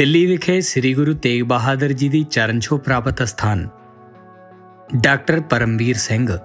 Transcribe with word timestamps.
ਦਿੱਲੀ 0.00 0.26
ਵਿਖੇ 0.26 0.60
ਸ੍ਰੀ 0.60 0.94
ਗੁਰੂ 0.94 1.14
ਤੇਗ 1.14 1.42
ਬਹਾਦਰ 1.42 1.92
ਜੀ 1.92 2.08
ਦੀ 2.08 2.22
ਚਰਨ 2.22 2.60
ਛੋਹ 2.60 2.78
ਪ੍ਰਾਪਤ 2.78 3.22
ਸਥਾਨ, 3.22 3.68
ਡਾਕਟਰ 4.96 5.40
ਪਰਮਵੀਰ 5.40 5.96
ਸਿੰਘ। 5.96 6.38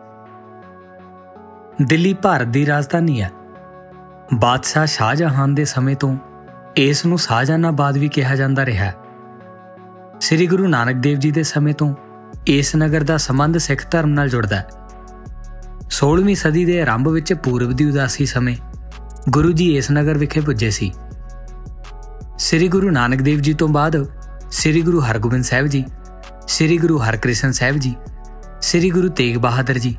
ਦਿੱਲੀ 1.82 2.14
ਭਾਰਤ 2.14 2.48
ਦੀ 2.48 2.66
ਰਾਜਧਾਨੀ 2.66 3.22
ਹੈ। 3.22 3.32
ਬਾਦਸ਼ਾਹ 4.34 4.86
ਸ਼ਾਹਜਹਾਨ 4.86 5.56
ਦੇ 5.56 5.66
ਸਮੇਂ 5.66 5.96
ਤੋਂ 5.96 6.18
ਇਸ 6.76 7.06
ਨੂੰ 7.06 7.20
ਸ਼ਾਹਜਹਾਨਾਬਾਦ 7.20 7.98
ਵੀ 7.98 8.10
ਕਿਹਾ 8.10 8.36
ਜਾਂਦਾ 8.36 8.66
ਰਿਹਾ 8.66 8.86
ਹੈ। 8.86 8.96
ਸ੍ਰੀ 10.22 10.48
ਗੁਰੂ 10.48 10.68
ਨਾਨਕ 10.68 10.96
ਦੇਵ 10.96 11.20
ਜੀ 11.20 11.32
ਦੇ 11.32 11.44
ਸਮੇਂ 11.44 11.74
ਤੋਂ 11.74 11.96
ਇਸ 12.48 12.76
ਨਗਰ 12.76 13.04
ਦਾ 13.04 13.18
ਸੰਬੰਧ 13.18 13.58
ਸਿੱਖ 13.58 13.92
ਧਰਮ 13.92 14.10
ਨਾਲ 14.10 14.30
ਜੁੜਦਾ 14.30 14.56
ਹੈ। 14.56 14.70
16ਵੀਂ 15.92 16.36
ਸਦੀ 16.36 16.66
ਦੇ 16.66 16.82
ਆਰੰਭ 16.82 17.08
ਵਿੱਚ 17.08 17.34
ਪੂਰਬ 17.34 17.72
ਦੀ 17.72 17.86
ਉਦਾਸੀ 17.86 18.26
ਸਮੇਂ 18.26 18.58
ਗੁਰੂ 19.30 19.52
ਜੀ 19.52 19.78
ਇਸ 19.78 19.92
ਨਗਰ 19.92 20.18
ਵਿਖੇ 20.18 20.42
ਪੁੱਜੇ 20.42 20.70
ਸੀ। 20.70 20.92
ਸ੍ਰੀ 22.38 22.68
ਗੁਰੂ 22.68 22.90
ਨਾਨਕ 22.90 23.22
ਦੇਵ 23.22 23.40
ਜੀ 23.40 23.54
ਤੋਂ 23.54 23.68
ਬਾਅਦ 23.68 23.96
ਸ੍ਰੀ 24.52 24.82
ਗੁਰੂ 24.82 25.02
ਹਰਗੋਬਿੰਦ 25.02 25.44
ਸਾਹਿਬ 25.44 25.68
ਜੀ, 25.68 25.84
ਸ੍ਰੀ 26.48 26.78
ਗੁਰੂ 26.78 26.98
ਹਰਕ੍ਰਿਸ਼ਨ 27.00 27.52
ਸਾਹਿਬ 27.52 27.78
ਜੀ, 27.78 27.94
ਸ੍ਰੀ 28.62 28.90
ਗੁਰੂ 28.92 29.10
ਤੇਗ 29.10 29.38
ਬਹਾਦਰ 29.38 29.78
ਜੀ 29.78 29.96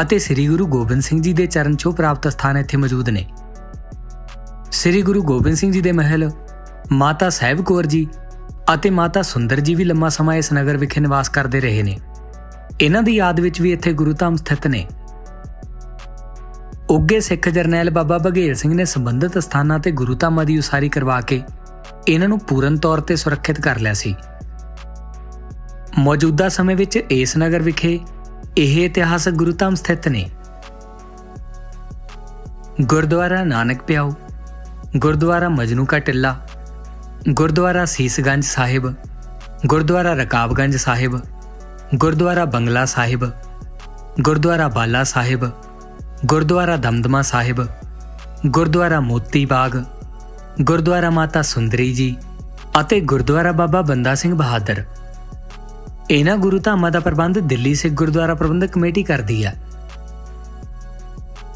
ਅਤੇ 0.00 0.18
ਸ੍ਰੀ 0.18 0.46
ਗੁਰੂ 0.48 0.66
ਗੋਬਿੰਦ 0.66 1.02
ਸਿੰਘ 1.02 1.20
ਜੀ 1.22 1.32
ਦੇ 1.32 1.46
ਚਰਨ 1.46 1.76
ਛੋਹ 1.76 1.92
ਪ੍ਰਾਪਤ 1.92 2.28
ਸਥਾਨ 2.28 2.56
ਇੱਥੇ 2.56 2.76
ਮੌਜੂਦ 2.76 3.08
ਨੇ। 3.08 3.26
ਸ੍ਰੀ 4.72 5.02
ਗੁਰੂ 5.02 5.22
ਗੋਬਿੰਦ 5.22 5.56
ਸਿੰਘ 5.56 5.72
ਜੀ 5.72 5.80
ਦੇ 5.80 5.92
ਮਹਿਲ, 5.92 6.30
ਮਾਤਾ 6.92 7.28
ਸਾਹਿਬ 7.30 7.64
ਕੌਰ 7.64 7.86
ਜੀ 7.86 8.06
ਅਤੇ 8.74 8.90
ਮਾਤਾ 8.90 9.22
ਸੁੰਦਰ 9.22 9.60
ਜੀ 9.60 9.74
ਵੀ 9.74 9.84
ਲੰਮਾ 9.84 10.08
ਸਮਾਂ 10.08 10.34
ਇਸ 10.34 10.52
ਨਗਰ 10.52 10.76
ਵਿਖੇ 10.76 11.00
ਨਿਵਾਸ 11.00 11.28
ਕਰਦੇ 11.28 11.60
ਰਹੇ 11.60 11.82
ਨੇ। 11.82 11.98
ਇਹਨਾਂ 12.80 13.02
ਦੀ 13.02 13.16
ਯਾਦ 13.16 13.40
ਵਿੱਚ 13.40 13.60
ਵੀ 13.60 13.72
ਇੱਥੇ 13.72 13.92
ਗੁਰੂ 13.92 14.12
ਧਾਮ 14.12 14.36
ਸਥਿਤ 14.36 14.66
ਨੇ। 14.66 14.86
ਉੱਗੇ 16.92 17.18
ਸਿੱਖ 17.20 17.48
ਜਰਨੈਲ 17.48 17.90
ਬਾਬਾ 17.90 18.16
ਬਘੇਲ 18.18 18.54
ਸਿੰਘ 18.54 18.74
ਨੇ 18.74 18.84
ਸੰਬੰਧਿਤ 18.84 19.38
ਸਥਾਨਾਂ 19.38 19.78
ਤੇ 19.78 19.90
ਗੁਰੂ 19.90 20.14
ਧਾਮਾਂ 20.14 20.44
ਦੀ 20.44 20.58
ਉਸਾਰੀ 20.58 20.88
ਕਰਵਾ 20.88 21.20
ਕੇ 21.20 21.40
ਇਹਨਾਂ 22.08 22.28
ਨੂੰ 22.28 22.38
ਪੂਰਨ 22.38 22.76
ਤੌਰ 22.76 23.00
ਤੇ 23.00 23.16
ਸੁਰੱਖਿਅਤ 23.16 23.60
ਕਰ 23.60 23.78
ਲਿਆ 23.78 23.92
ਸੀ। 23.92 24.14
ਮੌਜੂਦਾ 25.98 26.48
ਸਮੇਂ 26.48 26.76
ਵਿੱਚ 26.76 26.96
ਇਸ 26.96 27.36
ਨਗਰ 27.36 27.62
ਵਿਖੇ 27.62 27.98
ਇਹ 28.58 28.84
ਇਤਿਹਾਸਕ 28.84 29.30
ਗੁਰੂ 29.30 29.52
ਧਾਮ 29.52 29.74
ਸਥਿਤ 29.74 30.08
ਨੇ। 30.08 30.28
ਗੁਰਦੁਆਰਾ 32.80 33.42
ਨਾਨਕ 33.44 33.82
ਪਿਆਉ, 33.82 34.12
ਗੁਰਦੁਆਰਾ 34.96 35.48
ਮਜਨੂ 35.48 35.84
ਕਾ 35.84 35.98
ਟਿੱਲਾ, 35.98 36.36
ਗੁਰਦੁਆਰਾ 37.28 37.84
ਸੀਸਗੰਜ 37.84 38.44
ਸਾਹਿਬ, 38.44 38.94
ਗੁਰਦੁਆਰਾ 39.66 40.14
ਰਕਾਬਗੰਜ 40.14 40.76
ਸਾਹਿਬ, 40.76 41.20
ਗੁਰਦੁਆਰਾ 41.94 42.44
ਬੰਗਲਾ 42.44 42.84
ਸਾਹਿਬ, 42.84 43.30
ਗੁਰਦੁਆਰਾ 44.20 44.68
ਬਾਲਾ 44.68 45.04
ਸਾਹਿਬ 45.04 45.50
ਗੁਰਦੁਆਰਾ 46.26 46.76
ਦਮਦਮਾ 46.76 47.22
ਸਾਹਿਬ, 47.22 47.66
ਗੁਰਦੁਆਰਾ 48.46 49.00
ਮੋਤੀ 49.00 49.44
ਬਾਗ, 49.44 49.76
ਗੁਰਦੁਆਰਾ 50.62 51.10
ਮਾਤਾ 51.10 51.42
ਸੁੰਦਰੀ 51.42 51.92
ਜੀ 51.94 52.16
ਅਤੇ 52.80 53.00
ਗੁਰਦੁਆਰਾ 53.00 53.52
ਬਾਬਾ 53.52 53.80
ਬੰਦਾ 53.82 54.14
ਸਿੰਘ 54.14 54.34
ਬਹਾਦਰ। 54.34 54.84
ਇਹਨਾਂ 56.10 56.36
ਗੁਰੂ 56.36 56.58
ਧਾਮਾਂ 56.58 56.90
ਦਾ 56.90 57.00
ਪ੍ਰਬੰਧ 57.00 57.38
ਦਿੱਲੀ 57.38 57.74
ਸਿੱਖ 57.74 57.94
ਗੁਰਦੁਆਰਾ 57.94 58.34
ਪ੍ਰਬੰਧਕ 58.34 58.72
ਕਮੇਟੀ 58.72 59.02
ਕਰਦੀ 59.02 59.44
ਹੈ 59.44 59.54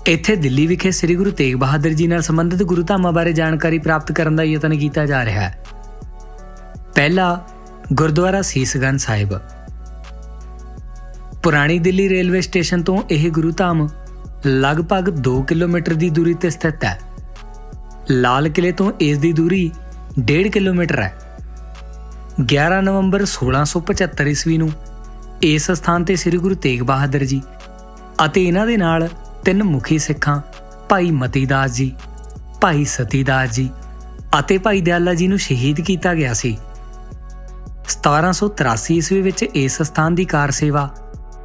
ਇੱਥੇ 0.06 0.36
ਦਿੱਲੀ 0.36 0.66
ਵਿਖੇ 0.66 0.90
ਸ੍ਰੀ 0.90 1.14
ਗੁਰੂ 1.14 1.30
ਤੇਗ 1.30 1.54
ਬਹਾਦਰ 1.56 1.90
ਜੀ 1.90 2.06
ਨਾਲ 2.06 2.22
ਸੰਬੰਧਿਤ 2.22 2.62
ਗੁਰੂ 2.62 2.82
ਧਾਮਾਂ 2.82 3.12
ਬਾਰੇ 3.12 3.32
ਜਾਣਕਾਰੀ 3.32 3.78
ਪ੍ਰਾਪਤ 3.78 4.12
ਕਰਨ 4.12 4.36
ਦਾ 4.36 4.42
ਯਤਨ 4.42 4.78
ਕੀਤਾ 4.78 5.06
ਜਾ 5.06 5.24
ਰਿਹਾ 5.24 5.40
ਹੈ। 5.40 5.64
ਪਹਿਲਾ, 6.94 7.46
ਗੁਰਦੁਆਰਾ 7.92 8.42
ਸੀਸਗੰਜ 8.42 9.00
ਸਾਹਿਬ। 9.00 9.38
ਪੁਰਾਣੀ 11.42 11.78
ਦਿੱਲੀ 11.78 12.08
ਰੇਲਵੇ 12.08 12.40
ਸਟੇਸ਼ਨ 12.40 12.82
ਤੋਂ 12.82 13.02
ਇਹ 13.10 13.30
ਗੁਰੂ 13.30 13.50
ਧਾਮ 13.50 13.88
ਲਗਭਗ 14.46 15.08
2 15.28 15.42
ਕਿਲੋਮੀਟਰ 15.42 15.94
ਦੀ 15.94 16.10
ਦੂਰੀ 16.10 16.34
ਤੇ 16.34 16.50
ਸਥਿਤ 16.50 16.84
ਹੈ। 16.84 16.98
ਲਾਲ 18.10 18.48
ਕਿਲੇ 18.48 18.72
ਤੋਂ 18.72 18.92
ਇਸ 19.00 19.18
ਦੀ 19.18 19.32
ਦੂਰੀ 19.32 19.70
1.5 20.18 20.48
ਕਿਲੋਮੀਟਰ 20.48 21.00
ਹੈ। 21.02 21.12
11 22.42 22.80
ਨਵੰਬਰ 22.82 23.24
1675 23.26 24.28
ਈਸਵੀ 24.28 24.58
ਨੂੰ 24.58 24.70
ਇਸ 25.42 25.70
ਸਥਾਨ 25.70 26.04
ਤੇ 26.04 26.16
ਸ੍ਰੀ 26.16 26.38
ਗੁਰੂ 26.38 26.54
ਤੇਗ 26.54 26.82
ਬਹਾਦਰ 26.82 27.24
ਜੀ 27.24 27.40
ਅਤੇ 28.24 28.44
ਇਹਨਾਂ 28.44 28.66
ਦੇ 28.66 28.76
ਨਾਲ 28.76 29.08
ਤਿੰਨ 29.44 29.62
ਮੁਖੀ 29.62 29.98
ਸਿੱਖਾਂ, 29.98 30.40
ਭਾਈ 30.88 31.10
ਮਤੀਦਾਸ 31.10 31.74
ਜੀ, 31.74 31.92
ਭਾਈ 32.60 32.84
ਸਤੀਦਾਸ 32.84 33.50
ਜੀ 33.50 33.70
ਅਤੇ 34.38 34.58
ਭਾਈ 34.58 34.80
ਦਿਆਲਾ 34.80 35.14
ਜੀ 35.14 35.28
ਨੂੰ 35.28 35.38
ਸ਼ਹੀਦ 35.38 35.80
ਕੀਤਾ 35.80 36.14
ਗਿਆ 36.14 36.32
ਸੀ। 36.32 36.56
1783 37.88 38.94
ਈਸਵੀ 38.94 39.22
ਵਿੱਚ 39.22 39.42
ਇਸ 39.42 39.82
ਸਥਾਨ 39.82 40.14
ਦੀ 40.14 40.24
ਕਾਰ 40.24 40.50
ਸੇਵਾ 40.50 40.90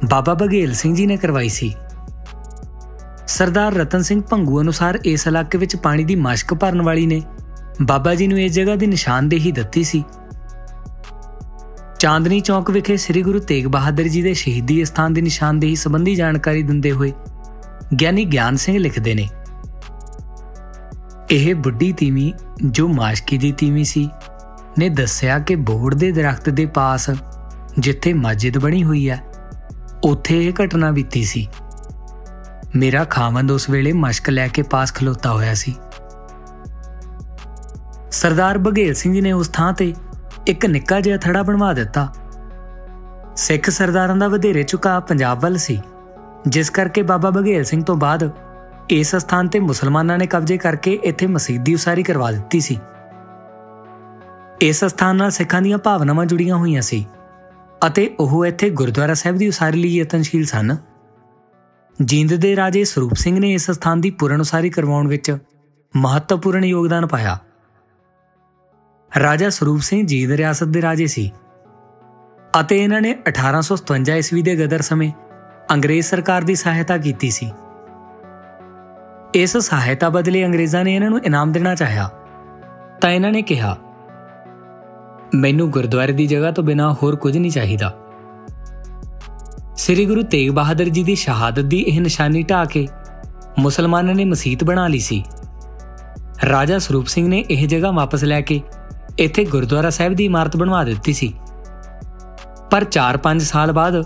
ਬਾਬਾ 0.04 0.34
ਬਘੇਲ 0.34 0.74
ਸਿੰਘ 0.74 0.94
ਜੀ 0.94 1.06
ਨੇ 1.06 1.16
ਕਰਵਾਈ 1.16 1.48
ਸੀ। 1.48 1.74
ਸਰਦਾਰ 3.42 3.74
ਰਤਨ 3.74 4.02
ਸਿੰਘ 4.02 4.20
ਭੰਗੂ 4.22 4.60
ਅਨੁਸਾਰ 4.60 4.98
ਇਸ 5.04 5.26
ਇਲਾਕੇ 5.26 5.58
ਵਿੱਚ 5.58 5.74
ਪਾਣੀ 5.76 6.02
ਦੀ 6.04 6.14
ਮਸ਼ਕ 6.16 6.52
ਭਰਨ 6.54 6.82
ਵਾਲੀ 6.82 7.06
ਨੇ 7.06 7.20
ਬਾਬਾ 7.82 8.14
ਜੀ 8.14 8.26
ਨੂੰ 8.26 8.38
ਇਸ 8.40 8.52
ਜਗ੍ਹਾ 8.52 8.74
ਦੀ 8.76 8.86
ਨਿਸ਼ਾਨਦੇਹੀ 8.86 9.52
ਦਿੱਤੀ 9.52 9.82
ਸੀ। 9.84 10.02
ਚਾਂਦਨੀ 11.98 12.38
ਚੌਕ 12.40 12.70
ਵਿਖੇ 12.70 12.96
ਸ੍ਰੀ 12.96 13.22
ਗੁਰੂ 13.22 13.38
ਤੇਗ 13.38 13.66
ਬਹਾਦਰ 13.66 14.08
ਜੀ 14.08 14.22
ਦੇ 14.22 14.34
ਸ਼ਹੀਦੀ 14.34 14.84
ਸਥਾਨ 14.84 15.12
ਦੀ 15.12 15.22
ਨਿਸ਼ਾਨਦੇਹੀ 15.22 15.74
ਸੰਬੰਧੀ 15.74 16.14
ਜਾਣਕਾਰੀ 16.14 16.62
ਦਿੰਦੇ 16.62 16.92
ਹੋਏ 16.92 17.12
ਗਿਆਨੀ 18.00 18.24
ਗਿਆਨ 18.24 18.56
ਸਿੰਘ 18.56 18.78
ਲਿਖਦੇ 18.78 19.14
ਨੇ, 19.14 19.28
ਇਹ 21.30 21.54
ਬੁੱਢੀ 21.54 21.92
ਤੀਵੀ 21.92 22.32
ਜੋ 22.62 22.86
ਮਾਸ਼ਕੀ 22.90 23.38
ਦੀ 23.38 23.52
ਤੀਵੀ 23.52 23.84
ਸੀ, 23.84 24.08
ਨੇ 24.78 24.88
ਦੱਸਿਆ 24.90 25.38
ਕਿ 25.38 25.54
ਬੋੜ 25.62 25.94
ਦੇ 25.94 26.12
ਦਰਖਤ 26.12 26.48
ਦੇ 26.50 26.66
ਪਾਸ 26.74 27.10
ਜਿੱਥੇ 27.78 28.12
ਮਸਜਿਦ 28.12 28.58
ਬਣੀ 28.58 28.84
ਹੋਈ 28.84 29.08
ਹੈ, 29.08 29.20
ਉੱਥੇ 30.04 30.44
ਇਹ 30.46 30.52
ਘਟਨਾ 30.62 30.90
ਬੀਤੀ 30.90 31.24
ਸੀ। 31.24 31.46
ਮੇਰਾ 32.76 33.02
ਖਾਵੰਦ 33.04 33.50
ਉਸ 33.50 33.68
ਵੇਲੇ 33.70 33.92
ਮਸ਼ਕ 33.92 34.28
ਲੈ 34.30 34.46
ਕੇ 34.48 34.62
ਪਾਸ 34.62 34.92
ਖਲੋਤਾ 34.94 35.32
ਹੋਇਆ 35.32 35.54
ਸੀ। 35.54 35.74
ਸਰਦਾਰ 38.10 38.58
ਬਘੇਲ 38.58 38.92
ਸਿੰਘ 38.94 39.12
ਜੀ 39.14 39.20
ਨੇ 39.20 39.32
ਉਸ 39.32 39.48
ਥਾਂ 39.48 39.72
ਤੇ 39.72 39.92
ਇੱਕ 40.46 40.66
ਨਿੱਕਾ 40.66 41.00
ਜਿਹਾ 41.00 41.16
ਥੜਾ 41.16 41.42
ਬਣਵਾ 41.42 41.72
ਦਿੱਤਾ। 41.72 42.06
ਸਿੱਖ 43.36 43.68
ਸਰਦਾਰਾਂ 43.70 44.16
ਦਾ 44.16 44.28
ਵਧੇਰੇ 44.28 44.62
ਝੁਕਾਅ 44.62 45.00
ਪੰਜਾਬ 45.00 45.40
ਵੱਲ 45.40 45.56
ਸੀ, 45.56 45.78
ਜਿਸ 46.48 46.70
ਕਰਕੇ 46.70 47.02
ਬਾਬਾ 47.02 47.30
ਬਘੇਲ 47.30 47.64
ਸਿੰਘ 47.64 47.82
ਤੋਂ 47.84 47.96
ਬਾਅਦ 47.96 48.30
ਇਸ 48.90 49.14
ਸਥਾਨ 49.16 49.48
ਤੇ 49.48 49.60
ਮੁਸਲਮਾਨਾਂ 49.60 50.16
ਨੇ 50.18 50.26
ਕਬਜ਼ੇ 50.26 50.56
ਕਰਕੇ 50.58 50.92
ਇੱਥੇ 51.04 51.26
ਮਸਜਿਦ 51.26 51.62
ਦੀ 51.62 51.74
ਉਸਾਰੀ 51.74 52.02
ਕਰਵਾ 52.02 52.30
ਦਿੱਤੀ 52.32 52.60
ਸੀ। 52.60 52.78
ਇਸ 54.60 54.84
ਸਥਾਨ 54.84 55.16
ਨਾਲ 55.16 55.30
ਸਿੱਖਾਂ 55.30 55.60
ਦੀਆਂ 55.62 55.78
ਭਾਵਨਾਵਾਂ 55.78 56.24
ਜੁੜੀਆਂ 56.26 56.56
ਹੋਈਆਂ 56.56 56.82
ਸੀ, 56.82 57.04
ਅਤੇ 57.86 58.14
ਉਹ 58.20 58.44
ਇੱਥੇ 58.46 58.70
ਗੁਰਦੁਆਰਾ 58.70 59.14
ਸਾਹਿਬ 59.14 59.36
ਦੀ 59.36 59.48
ਉਸਾਰੀ 59.48 59.82
ਲਈ 59.82 59.94
ਯਤਨਸ਼ੀਲ 59.96 60.44
ਸਨ। 60.46 60.76
ਜਿੰਦ 61.98 62.34
ਦੇ 62.34 62.54
ਰਾਜੇ 62.56 62.84
ਸਰੂਪ 62.84 63.14
ਸਿੰਘ 63.14 63.38
ਨੇ 63.38 63.52
ਇਸ 63.52 63.70
ਸਥਾਨ 63.70 64.00
ਦੀ 64.00 64.10
ਪੂਰਨ 64.10 64.40
ਉਸਾਰੀ 64.40 64.70
ਕਰਵਾਉਣ 64.70 65.08
ਵਿੱਚ 65.08 65.36
ਮਹੱਤਵਪੂਰਨ 65.96 66.64
ਯੋਗਦਾਨ 66.64 67.06
ਪਾਇਆ। 67.06 67.38
ਰਾਜਾ 69.22 69.48
ਸਰੂਪ 69.50 69.80
ਸਿੰਘ 69.80 70.06
ਜੀਂਦ 70.06 70.30
ਰਿਆਸਤ 70.30 70.64
ਦੇ 70.64 70.82
ਰਾਜੇ 70.82 71.06
ਸੀ 71.06 71.30
ਅਤੇ 72.60 72.78
ਇਹਨਾਂ 72.84 73.00
ਨੇ 73.00 73.14
1857 73.28 74.16
ਈਸਵੀ 74.18 74.42
ਦੇ 74.42 74.56
ਗਦਰ 74.56 74.82
ਸਮੇਂ 74.82 75.12
ਅੰਗਰੇਜ਼ 75.70 76.06
ਸਰਕਾਰ 76.06 76.42
ਦੀ 76.42 76.54
ਸਹਾਇਤਾ 76.54 76.96
ਕੀਤੀ 76.98 77.30
ਸੀ। 77.30 77.50
ਇਸ 79.34 79.56
ਸਹਾਇਤਾ 79.56 80.08
ਬਦਲੇ 80.08 80.44
ਅੰਗਰੇਜ਼ਾਂ 80.46 80.84
ਨੇ 80.84 80.94
ਇਹਨਾਂ 80.94 81.10
ਨੂੰ 81.10 81.20
ਇਨਾਮ 81.24 81.52
ਦੇਣਾ 81.52 81.74
ਚਾਹਿਆ। 81.74 82.08
ਤਾਂ 83.00 83.10
ਇਹਨਾਂ 83.10 83.32
ਨੇ 83.32 83.42
ਕਿਹਾ, 83.42 83.76
ਮੈਨੂੰ 85.34 85.70
ਗੁਰਦੁਆਰੇ 85.70 86.12
ਦੀ 86.12 86.26
ਜਗ੍ਹਾ 86.26 86.50
ਤੋਂ 86.50 86.64
ਬਿਨਾ 86.64 86.92
ਹੋਰ 86.92 87.16
ਕੁਝ 87.16 87.36
ਨਹੀਂ 87.38 87.50
ਚਾਹੀਦਾ। 87.50 87.94
ਸ੍ਰੀ 89.82 90.04
ਗੁਰੂ 90.04 90.22
ਤੇਗ 90.22 90.50
ਬਹਾਦਰ 90.50 90.84
ਜੀ 90.84 91.02
ਦੀ 91.02 91.14
ਸ਼ਹਾਦਤ 91.14 91.60
ਦੀ 91.60 91.78
ਇਹ 91.78 92.00
ਨਿਸ਼ਾਨੀ 92.00 92.42
ਢਾ 92.42 92.64
ਕੇ 92.64 92.88
ਮੁਸਲਮਾਨਾਂ 93.58 94.14
ਨੇ 94.14 94.24
ਮਸਜਿਦ 94.24 94.64
ਬਣਾ 94.64 94.88
ਲਈ 94.88 94.98
ਸੀ। 94.98 95.24
ਰਾਜਾ 96.48 96.78
ਸਰੂਪ 96.78 97.06
ਸਿੰਘ 97.06 97.28
ਨੇ 97.28 97.44
ਇਹ 97.50 97.68
ਜਗ੍ਹਾ 97.68 97.90
ਵਾਪਸ 97.90 98.24
ਲੈ 98.24 98.40
ਕੇ 98.40 98.60
ਇੱਥੇ 99.18 99.44
ਗੁਰਦੁਆਰਾ 99.44 99.90
ਸਾਹਿਬ 99.90 100.14
ਦੀ 100.14 100.24
ਇਮਾਰਤ 100.24 100.56
ਬਣਵਾ 100.56 100.84
ਦਿੱਤੀ 100.84 101.12
ਸੀ। 101.12 101.34
ਪਰ 102.70 102.84
4-5 102.84 103.42
ਸਾਲ 103.42 103.72
ਬਾਅਦ 103.72 104.04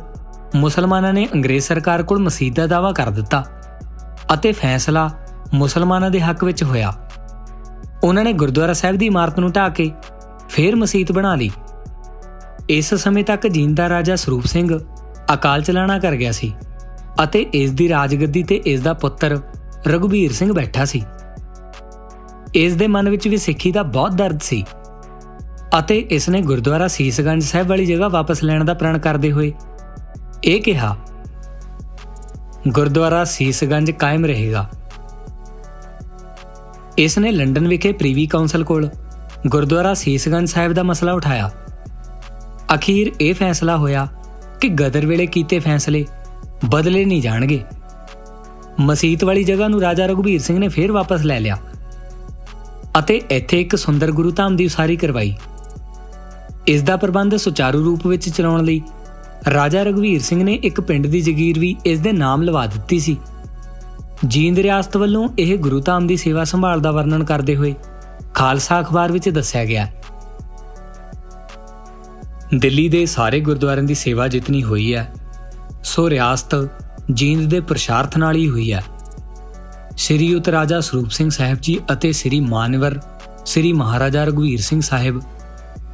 ਮੁਸਲਮਾਨਾਂ 0.55 1.13
ਨੇ 1.13 1.29
ਅੰਗਰੇਜ਼ 1.35 1.65
ਸਰਕਾਰ 1.65 2.03
ਕੋਲ 2.03 2.19
ਮਸਜਿਦ 2.19 2.55
ਦਾ 2.55 2.67
ਦਾਅਵਾ 2.67 2.93
ਕਰ 2.93 3.11
ਦਿੱਤਾ 3.11 3.45
ਅਤੇ 4.35 4.53
ਫੈਸਲਾ 4.53 5.11
ਮੁਸਲਮਾਨਾਂ 5.55 6.11
ਦੇ 6.11 6.21
ਹੱਕ 6.21 6.45
ਵਿੱਚ 6.45 6.65
ਹੋਇਆ। 6.65 6.93
ਉਹਨਾਂ 8.05 8.25
ਨੇ 8.25 8.33
ਗੁਰਦੁਆਰਾ 8.33 8.73
ਸਾਹਿਬ 8.73 8.97
ਦੀ 8.97 9.07
ਇਮਾਰਤ 9.07 9.39
ਨੂੰ 9.39 9.53
ਢਾ 9.53 9.69
ਕੇ 9.69 9.93
ਫੇਰ 10.49 10.77
ਮਸਜਿਦ 10.77 11.13
ਬਣਾ 11.13 11.35
ਲਈ। 11.35 11.51
ਇਸ 12.69 12.95
ਸਮੇਂ 12.95 13.25
ਤੱਕ 13.25 13.47
ਜੀਂਦਾ 13.47 13.89
ਰਾਜਾ 13.89 14.17
ਸਰੂਪ 14.17 14.45
ਸਿੰਘ 14.45 14.79
ਅਕਾਲ 15.35 15.63
ਚਲਾਣਾ 15.63 15.99
ਕਰ 15.99 16.15
ਗਿਆ 16.17 16.33
ਸੀ 16.33 16.53
ਅਤੇ 17.23 17.41
ਇਸ 17.55 17.71
ਦੀ 17.71 17.89
ਰਾਜਗੱਦੀ 17.89 18.43
ਤੇ 18.43 18.61
ਇਸ 18.67 18.81
ਦਾ 18.81 18.93
ਪੁੱਤਰ 18.93 19.39
ਰਘੁਬੀਰ 19.87 20.33
ਸਿੰਘ 20.33 20.53
ਬੈਠਾ 20.53 20.85
ਸੀ। 20.85 21.03
ਇਸ 22.55 22.75
ਦੇ 22.75 22.87
ਮਨ 22.87 23.09
ਵਿੱਚ 23.11 23.29
ਵੀ 23.29 23.37
ਸਿੱਖੀ 23.37 23.73
ਦਾ 23.73 23.83
ਬਹੁਤ 23.83 24.13
ਦਰਦ 24.13 24.41
ਸੀ 24.41 24.65
ਅਤੇ 25.79 25.99
ਇਸ 26.11 26.29
ਨੇ 26.29 26.41
ਗੁਰਦੁਆਰਾ 26.43 26.89
ਸੀਸਗੰਜ 26.89 27.43
ਸਾਹਿਬ 27.43 27.69
ਵਾਲੀ 27.69 27.87
ਜਗ੍ਹਾ 27.87 28.09
ਵਾਪਸ 28.09 28.43
ਲੈਣ 28.45 28.65
ਦਾ 28.65 28.75
ਪ੍ਰਣ 28.75 28.99
ਕਰਦੇ 28.99 29.33
ਹੋਏ 29.33 29.53
ਇਹ 30.45 30.61
ਕਿਹਾ, 30.63 30.97
ਗੁਰਦੁਆਰਾ 32.69 33.25
ਸੀਸਗੰਜ 33.25 33.91
ਕਾਇਮ 33.91 34.25
ਰਹੇਗਾ। 34.25 34.69
ਇਸ 36.99 37.19
ਨੇ 37.19 37.31
ਲੰਡਨ 37.31 37.69
ਵਿਖੇ 37.69 37.93
ਪ੍ਰੀਵੀ 37.93 38.27
ਕਾਉਂਸਲ 38.27 38.65
ਕੋਲ 38.65 38.89
ਗੁਰਦੁਆਰਾ 39.47 39.95
ਸੀਸਗੰਜ 39.95 40.49
ਸਾਹਿਬ 40.49 40.73
ਦਾ 40.73 40.83
ਮਸਲਾ 40.83 41.13
ਉਠਾਇਆ। 41.13 41.51
ਅਖੀਰ 42.75 43.13
ਇਹ 43.21 43.35
ਫੈਸਲਾ 43.35 43.77
ਹੋਇਆ 43.77 44.07
ਕਿ 44.61 44.69
ਗਦਰ 44.69 45.07
ਵੇਲੇ 45.07 45.27
ਕੀਤੇ 45.27 45.59
ਫੈਸਲੇ 45.59 46.05
ਬਦਲੇ 46.65 47.05
ਨਹੀਂ 47.05 47.23
ਜਾਣਗੇ। 47.23 47.61
ਮਸਜਿਦ 48.81 49.25
ਵਾਲੀ 49.25 49.45
ਜਗ੍ਹਾ 49.45 49.69
ਨੂੰ 49.69 49.81
ਰਾਜਾ 49.81 50.07
ਰਘੁਬੀਰ 50.07 50.41
ਸਿੰਘ 50.41 50.59
ਨੇ 50.59 50.69
ਫੇਰ 50.69 50.93
ਵਾਪਸ 50.93 51.21
ਲੈ 51.21 51.41
ਲਿਆ 51.41 51.59
ਅਤੇ 52.99 53.21
ਇੱਥੇ 53.31 53.61
ਇੱਕ 53.61 53.77
ਸੁੰਦਰ 53.77 54.13
ਗੁਰੂ 54.13 54.31
ਧਾਮ 54.31 54.57
ਦੀ 54.57 54.67
ਉਸਾਰੀ 54.67 54.97
ਕਰਵਾਈ। 54.97 55.35
ਇਸ 56.67 56.83
ਦਾ 56.83 56.97
ਪ੍ਰਬੰਧ 56.97 57.37
ਸੁਚਾਰੂ 57.37 57.85
ਰੂਪ 57.85 58.07
ਵਿੱਚ 58.07 58.29
ਚਲਾਉਣ 58.29 58.65
ਲਈ 58.65 58.81
ਰਾਜਾ 59.55 59.83
ਰਗਵੀਰ 59.83 60.23
ਸਿੰਘ 60.23 60.43
ਨੇ 60.45 60.55
ਇੱਕ 60.55 60.81
ਪਿੰਡ 60.81 61.07
ਦੀ 61.07 61.21
ਜ਼ਗੀਰ 61.21 61.59
ਵੀ 61.59 61.77
ਇਸ 61.85 61.99
ਦੇ 61.99 62.13
ਨਾਮ 62.13 62.43
ਲਵਾ 62.43 62.67
ਦਿੱਤੀ 62.67 62.99
ਸੀ। 62.99 63.17
ਜੀਂਦ 64.27 64.59
ਰਿਆਸਤ 64.59 64.97
ਵੱਲੋਂ 64.97 65.29
ਇਹ 65.39 65.59
ਗੁਰੂ 65.59 65.81
ਧਾਮ 65.81 66.07
ਦੀ 66.07 66.17
ਸੇਵਾ 66.17 66.45
ਸੰਭਾਲ 66.45 66.81
ਦਾ 66.81 66.91
ਵਰਣਨ 66.91 67.25
ਕਰਦੇ 67.25 67.57
ਹੋਏ 67.57 67.75
ਖਾਲਸਾ 68.35 68.81
ਅਖਬਾਰ 68.81 69.13
ਵਿੱਚ 69.13 69.29
ਦੱਸਿਆ 69.29 69.65
ਗਿਆ 69.65 69.87
ਦਿੱਲੀ 72.55 72.89
ਦੇ 72.89 73.07
ਸਾਰੇ 73.07 73.41
ਗੁਰਦੁਆਰਿਆਂ 73.41 73.85
ਦੀ 73.85 73.95
ਸੇਵਾ 73.95 74.29
ਜਿਤਨੀ 74.29 74.63
ਹੋਈ 74.63 74.95
ਹੈ, 74.95 75.13
ਸੋ 75.85 76.11
ਰਿਆਸਤ 76.11 76.55
ਜੀਂਦ 77.13 77.49
ਦੇ 77.51 77.61
ਪ੍ਰਸ਼ਾਰਥ 77.61 78.17
ਨਾਲ 78.19 78.37
ਹੀ 78.37 78.49
ਹੋਈ 78.49 78.73
ਹੈ। 78.73 78.83
ਸ੍ਰੀ 79.97 80.35
ਉਤਰਾਜਾ 80.35 80.81
ਸਰੂਪ 80.81 81.11
ਸਿੰਘ 81.11 81.31
ਸਾਹਿਬ 81.31 81.59
ਜੀ 81.63 81.79
ਅਤੇ 81.93 82.13
ਸ੍ਰੀ 82.13 82.41
ਮਾਨਵਰ, 82.41 82.99
ਸ੍ਰੀ 83.47 83.73
ਮਹਾਰਾਜਾ 83.73 84.25
ਰਗਵੀਰ 84.25 84.61
ਸਿੰਘ 84.61 84.81
ਸਾਹਿਬ 84.81 85.21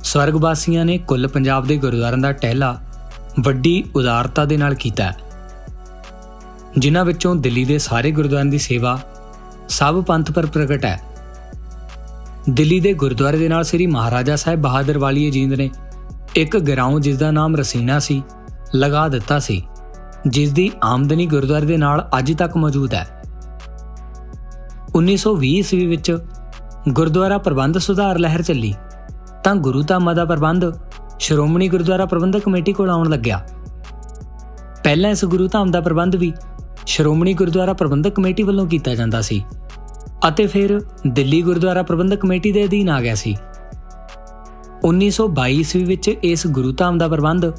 ਸਵਰਗਵਾਸੀਆਂ 0.04 0.84
ਨੇ 0.84 0.98
ਕੁੱਲ 0.98 1.28
ਪੰਜਾਬ 1.28 1.66
ਦੇ 1.66 1.76
ਗੁਰਦੁਆਰਿਆਂ 1.76 2.18
ਦਾ 2.18 2.32
ਟਹਿਲਾ 2.32 2.80
ਵੱਡੀ 3.40 3.84
ਉਦਾਰਤਾ 3.94 4.44
ਦੇ 4.44 4.56
ਨਾਲ 4.56 4.74
ਕੀਤਾ 4.74 5.12
ਜਿਨ੍ਹਾਂ 6.78 7.04
ਵਿੱਚੋਂ 7.04 7.34
ਦਿੱਲੀ 7.36 7.64
ਦੇ 7.64 7.78
ਸਾਰੇ 7.78 8.10
ਗੁਰਦੁਆਰਿਆਂ 8.10 8.50
ਦੀ 8.50 8.58
ਸੇਵਾ 8.58 8.98
ਸਭ 9.68 10.02
ਪੰਥ 10.04 10.32
ਪਰ 10.32 10.46
ਪ੍ਰਗਟ 10.46 10.84
ਹੈ। 10.84 11.00
ਦਿੱਲੀ 12.50 12.80
ਦੇ 12.80 12.92
ਗੁਰਦੁਆਰੇ 12.92 13.38
ਦੇ 13.38 13.48
ਨਾਲ 13.48 13.64
ਸ੍ਰੀ 13.64 13.86
ਮਹਾਰਾਜਾ 13.86 14.36
ਸਾਹਿਬ 14.36 14.60
ਬਹਾਦਰ 14.60 14.98
ਵਾਲੀਏ 14.98 15.30
ਜੀਂਦ 15.30 15.52
ਨੇ 15.52 15.70
ਇੱਕ 16.36 16.56
ਗਰਾਉਂ 16.58 17.00
ਜਿਸ 17.00 17.16
ਦਾ 17.18 17.30
ਨਾਮ 17.30 17.56
ਰਸੀਨਾ 17.56 17.98
ਸੀ, 17.98 18.22
ਲਗਾ 18.74 19.08
ਦਿੱਤਾ 19.08 19.38
ਸੀ 19.38 19.62
ਜਿਸ 20.26 20.52
ਦੀ 20.52 20.70
ਆਮਦਨੀ 20.84 21.26
ਗੁਰਦੁਆਰੇ 21.26 21.66
ਦੇ 21.66 21.76
ਨਾਲ 21.76 22.08
ਅੱਜ 22.18 22.32
ਤੱਕ 22.32 22.56
ਮੌਜੂਦ 22.56 22.94
ਹੈ। 22.94 23.06
1920 24.94 25.58
ਈਸਵੀ 25.58 25.86
ਵਿੱਚ 25.86 26.10
ਗੁਰਦੁਆਰਾ 26.88 27.38
ਪ੍ਰਬੰਧ 27.38 27.78
ਸੁਧਾਰ 27.78 28.18
ਲਹਿਰ 28.18 28.42
ਚੱਲੀ, 28.42 28.72
ਤਾਂ 29.44 29.54
ਗੁਰੂ 29.56 29.82
ਧਾਮਾਂ 29.82 30.14
ਦਾ 30.14 30.24
ਪ੍ਰਬੰਧ 30.24 30.64
ਸ਼੍ਰੋਮਣੀ 31.18 31.68
ਗੁਰਦੁਆਰਾ 31.68 32.06
ਪ੍ਰਬੰਧਕ 32.06 32.44
ਕਮੇਟੀ 32.44 32.72
ਕੋਲ 32.72 32.90
ਆਉਣ 32.90 33.08
ਲੱਗਿਆ। 33.10 33.44
ਪਹਿਲਾਂ 34.84 35.10
ਇਸ 35.10 35.24
ਗੁਰੂ 35.24 35.48
ਧਾਮ 35.48 35.70
ਦਾ 35.70 35.80
ਪ੍ਰਬੰਧ 35.80 36.16
ਵੀ 36.16 36.32
ਸ਼੍ਰੋਮਣੀ 36.86 37.34
ਗੁਰਦੁਆਰਾ 37.34 37.72
ਪ੍ਰਬੰਧਕ 37.72 38.14
ਕਮੇਟੀ 38.14 38.42
ਵੱਲੋਂ 38.42 38.66
ਕੀਤਾ 38.66 38.94
ਜਾਂਦਾ 38.94 39.20
ਸੀ, 39.20 39.42
ਅਤੇ 40.28 40.46
ਫਿਰ 40.46 40.80
ਦਿੱਲੀ 41.06 41.42
ਗੁਰਦੁਆਰਾ 41.42 41.82
ਪ੍ਰਬੰਧਕ 41.82 42.20
ਕਮੇਟੀ 42.20 42.52
ਦੇ 42.52 42.64
ਅਧੀਨ 42.64 42.90
ਆ 42.90 43.00
ਗਿਆ 43.00 43.14
ਸੀ। 43.14 43.36
1922 44.85 45.59
ਈਸਵੀ 45.59 45.83
ਵਿੱਚ 45.83 46.09
ਇਸ 46.09 46.47
ਗੁਰੂ 46.47 46.71
ਧਾਮ 46.71 46.97
ਦਾ 46.97 47.07
ਪ੍ਰਬੰਧ 47.07 47.51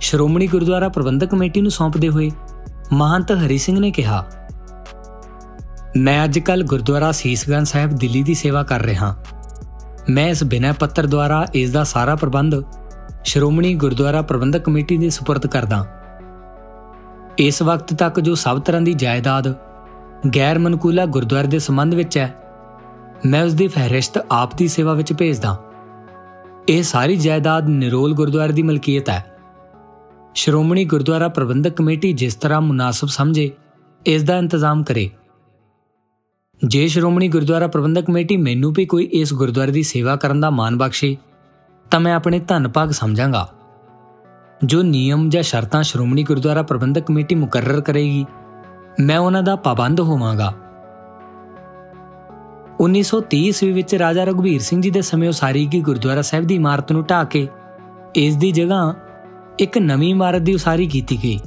ਸ਼੍ਰੋਮਣੀ 0.00 0.46
ਗੁਰਦੁਆਰਾ 0.46 0.88
ਪ੍ਰਬੰਧਕ 0.88 1.30
ਕਮੇਟੀ 1.30 1.60
ਨੂੰ 1.60 1.70
ਸੌਂਪਦੇ 1.70 2.08
ਹੋਏ 2.08 2.30
ਮਹੰਤ 2.92 3.32
ਹਰੀ 3.32 3.58
ਸਿੰਘ 3.58 3.78
ਨੇ 3.78 3.90
ਕਿਹਾ 3.90 4.24
ਮੈਂ 5.96 6.24
ਅੱਜਕੱਲ 6.24 6.62
ਗੁਰਦੁਆਰਾ 6.62 7.10
ਸੀਸਗੰਜ 7.12 7.66
ਸਾਹਿਬ 7.66 7.92
ਦਿੱਲੀ 7.92 8.22
ਦੀ 8.22 8.34
ਸੇਵਾ 8.34 8.62
ਕਰ 8.62 8.82
ਰਿਹਾ 8.82 9.14
ਮੈਂ 10.10 10.28
ਇਸ 10.28 10.44
ਬਿਨੈ 10.44 10.72
ਪੱਤਰ 10.72 11.06
ਦੁਆਰਾ 11.06 11.44
ਇਸ 11.54 11.70
ਦਾ 11.70 11.84
ਸਾਰਾ 11.84 12.14
ਪ੍ਰਬੰਧ 12.14 12.62
ਸ਼੍ਰੋਮਣੀ 13.24 13.74
ਗੁਰਦੁਆਰਾ 13.74 14.22
ਪ੍ਰਬੰਧਕ 14.22 14.64
ਕਮੇਟੀ 14.64 14.96
ਦੇ 14.96 15.08
سپرد 15.08 15.48
ਕਰਦਾ 15.48 15.84
ਇਸ 17.38 17.62
ਵਕਤ 17.62 17.94
ਤੱਕ 17.94 18.20
ਜੋ 18.20 18.34
ਸਭ 18.34 18.60
ਤਰ੍ਹਾਂ 18.60 18.82
ਦੀ 18.82 18.92
ਜਾਇਦਾਦ 18.94 19.54
ਗੈਰ 20.36 20.58
ਮਨਕੂਲਾ 20.58 21.06
ਗੁਰਦੁਆਰੇ 21.06 21.48
ਦੇ 21.48 21.58
ਸੰਬੰਧ 21.58 21.94
ਵਿੱਚ 21.94 22.18
ਹੈ 22.18 22.34
ਮੈਂ 23.26 23.44
ਉਸ 23.44 23.54
ਦੀ 23.54 23.68
ਫਹਿਰਿਸਤ 23.68 24.18
ਆਪ 24.30 24.54
ਦੀ 24.56 24.68
ਸੇਵਾ 24.68 24.92
ਵਿੱਚ 24.92 25.12
ਭੇਜਦਾ 25.12 25.56
ਇਹ 26.69 26.83
ਸਾਰੀ 26.83 27.15
ਜਾਇਦਾਦ 27.15 27.67
ਨਿਰੋਲ 27.67 28.13
ਗੁਰਦੁਆਰੇ 28.13 28.53
ਦੀ 28.53 28.61
ਮਲਕੀਅਤ 28.61 29.09
ਹੈ। 29.09 29.37
ਸ਼੍ਰੋਮਣੀ 30.35 30.85
ਗੁਰਦੁਆਰਾ 30.85 31.27
ਪ੍ਰਬੰਧਕ 31.27 31.69
ਕਮੇਟੀ 31.69 32.13
ਜਿਸ 32.13 32.35
ਤਰ੍ਹਾਂ 32.35 32.61
ਮੁਨਾਸਬ 32.61 33.07
ਸਮਝੇ, 33.07 33.51
ਇਸ 34.05 34.23
ਦਾ 34.23 34.37
ਇੰਤਜ਼ਾਮ 34.37 34.83
ਕਰੇ। 34.83 35.09
ਜੇ 36.67 36.87
ਸ਼੍ਰੋਮਣੀ 36.87 37.27
ਗੁਰਦੁਆਰਾ 37.27 37.67
ਪ੍ਰਬੰਧਕ 37.67 38.01
ਕਮੇਟੀ 38.01 38.37
ਮੈਨੂੰ 38.37 38.73
ਵੀ 38.73 38.85
ਕੋਈ 38.85 39.05
ਇਸ 39.05 39.33
ਗੁਰਦੁਆਰੇ 39.33 39.71
ਦੀ 39.71 39.83
ਸੇਵਾ 39.83 40.15
ਕਰਨ 40.15 40.39
ਦਾ 40.39 40.49
ਮਾਨ 40.49 40.77
ਬਖਸ਼ੇ, 40.77 41.17
ਤਾਂ 41.91 41.99
ਮੈਂ 41.99 42.15
ਆਪਣੇ 42.15 42.39
ਧੰਨ 42.39 42.67
ਭਾਗ 42.67 42.89
ਸਮਝਾਂਗਾ। 42.89 43.49
ਜੋ 44.65 44.83
ਨਿਯਮ 44.83 45.29
ਜਾਂ 45.29 45.43
ਸ਼ਰਤਾਂ 45.43 45.83
ਸ਼੍ਰੋਮਣੀ 45.83 46.23
ਗੁਰਦੁਆਰਾ 46.23 46.61
ਪ੍ਰਬੰਧਕ 46.61 47.01
ਕਮੇਟੀ 47.01 47.35
ਮੁਕਰਰ 47.35 47.81
ਕਰੇਗੀ, 47.81 48.25
ਮੈਂ 48.99 49.17
ਉਹਨਾਂ 49.17 49.43
ਦਾ 49.43 49.55
ਪਾਬੰਦ 49.55 49.99
ਹੋਵਾਂਗਾ। 49.99 50.53
1930 52.81 53.39
ਈਸਵੀ 53.47 53.71
ਵਿੱਚ 53.71 53.93
ਰਾਜਾ 53.95 54.23
ਰਘੁਵੀਰ 54.23 54.61
ਸਿੰਘ 54.61 54.81
ਜੀ 54.81 54.89
ਦੇ 54.89 55.01
ਸਮੇਂ 55.01 55.27
ਉਸਾਰੀ 55.29 55.65
ਗਈ 55.73 55.79
ਗੁਰਦੁਆਰਾ 55.79 56.21
ਸਾਹਿਬ 56.21 56.45
ਦੀ 56.45 56.55
ਇਮਾਰਤ 56.55 56.91
ਨੂੰ 56.91 57.03
ਢਾ 57.03 57.23
ਕੇ 57.23 57.47
ਇਸ 58.15 58.35
ਦੀ 58.35 58.51
ਜਗ੍ਹਾ 58.51 58.93
ਇੱਕ 59.59 59.77
ਨਵੀਂ 59.77 60.09
ਇਮਾਰਤ 60.11 60.41
ਦੀ 60.41 60.53
ਉਸਾਰੀ 60.53 60.87
ਕੀਤੀ 60.87 61.17
ਗਈ। 61.23 61.39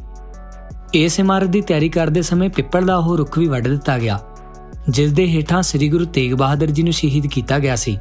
ਇਸ 0.95 1.19
ਇਮਾਰਤ 1.21 1.49
ਦੀ 1.49 1.61
ਤਿਆਰੀ 1.61 1.89
ਕਰਦੇ 1.89 2.23
ਸਮੇਂ 2.23 2.49
ਪਿੱਪਲ 2.51 2.87
ਦਾ 2.87 2.97
ਉਹ 2.97 3.17
ਰੁੱਖ 3.17 3.39
ਵੀ 3.39 3.47
ਵੱਢ 3.47 3.69
ਦਿੱਤਾ 3.69 3.99
ਗਿਆ, 3.99 4.19
ਜਿਸ 4.89 5.13
ਦੇ 5.13 5.27
ਹੇਠਾਂ 5.27 5.63
ਸ੍ਰੀ 5.63 5.89
ਗੁਰੂ 5.89 6.05
ਤੇਗ 6.05 6.35
ਬਹਾਦਰ 6.35 6.67
ਜੀ 6.67 6.83
ਨੂੰ 6.83 6.93
ਸ਼ਹੀਦ 6.93 7.27
ਕੀਤਾ 7.27 7.59
ਗਿਆ 7.59 7.77
ਸੀ। 7.77 7.97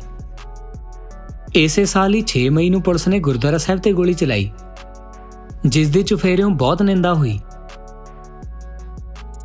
ਇਸੇ 1.56 1.86
ਸਾਲ 1.86 2.14
ਹੀ 2.14 2.22
6 2.28 2.44
ਮਈ 2.50 2.70
ਨੂੰ 2.70 2.82
ਪੁਲਿਸ 2.82 3.08
ਨੇ 3.08 3.20
ਗੁਰਦੁਆਰਾ 3.20 3.58
ਸਾਹਿਬ 3.58 3.80
ਤੇ 3.80 3.94
ਗੋਲੀ 3.94 4.14
ਚਲਾਈ, 4.14 4.50
ਜਿਸ 5.68 5.90
ਦੇ 5.90 6.04
ਚੁਫੇਰਿਓਂ 6.04 6.50
ਬਹੁਤ 6.62 6.82
ਨਿੰਦਾ 6.82 7.14
ਹੋਈ। 7.14 7.40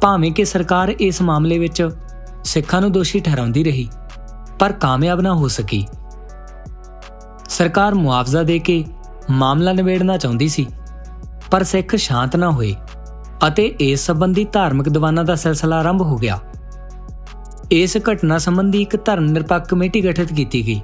ਭਾਵੇਂ 0.01 0.33
ਕਿ 0.33 0.45
ਸਰਕਾਰ 0.45 0.95
ਇਸ 1.01 1.23
ਮਾਮਲੇ 1.23 1.59
ਵਿੱਚ 1.59 1.83
ਸਿੱਖਾਂ 2.49 2.81
ਨੂੰ 2.81 2.91
ਦੋਸ਼ੀ 2.93 3.21
ਠਹਿਰਾਉਂਦੀ 3.21 3.63
ਰਹੀ, 3.65 3.89
ਪਰ 4.59 4.73
ਕਾਮਯਾਬ 4.73 5.21
ਨਾ 5.21 5.35
ਹੋ 5.35 5.49
ਸਕੀ। 5.49 5.85
ਸਰਕਾਰ 7.49 7.95
ਮੁਆਵਜ਼ਾ 7.95 8.43
ਦੇ 8.43 8.59
ਕੇ 8.59 8.85
ਮਾਮਲਾ 9.31 9.73
ਨਿਬੇੜਨਾ 9.73 10.17
ਚਾਹੁੰਦੀ 10.17 10.49
ਸੀ, 10.49 10.67
ਪਰ 11.51 11.63
ਸਿੱਖ 11.65 11.95
ਸ਼ਾਂਤ 11.97 12.37
ਨਾ 12.37 12.51
ਹੋਏ 12.51 12.75
ਅਤੇ 13.47 13.65
ਇਸ 13.81 14.07
ਸੰਬੰਧੀ 14.07 14.45
ਧਾਰਮਿਕ 14.53 14.89
ਦੀਵਾਨਾਂ 14.89 15.25
ਦਾ 15.25 15.35
ਸਿਲਸਿਲਾ 15.35 15.79
ਆਰੰਭ 15.79 16.03
ਹੋ 16.03 16.17
ਗਿਆ। 16.17 16.39
ਇਸ 17.73 17.97
ਘਟਨਾ 18.11 18.39
ਸੰਬੰਧੀ 18.39 18.81
ਇੱਕ 18.83 18.97
ਧਰਮ 18.97 19.25
ਨਿਰਪੱਖ 19.25 19.69
ਕਮੇਟੀ 19.69 20.05
ਗਠਿਤ 20.05 20.33
ਕੀਤੀ 20.33 20.67
ਗਈ, 20.67 20.81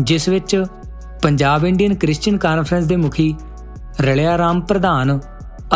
ਜਿਸ 0.00 0.28
ਵਿੱਚ 0.28 0.64
ਪੰਜਾਬ 1.22 1.64
ਇੰਡੀਅਨ 1.64 1.94
ਕ੍ਰਿਸਚੀਅਨ 1.94 2.36
ਕਾਨਫਰੰਸ 2.38 2.86
ਦੇ 2.86 2.96
ਮੁਖੀ 2.96 3.34
ਰਲਿਆ 4.00 4.36
ਰਾਮ 4.38 4.60
ਪ੍ਰਧਾਨ 4.60 5.18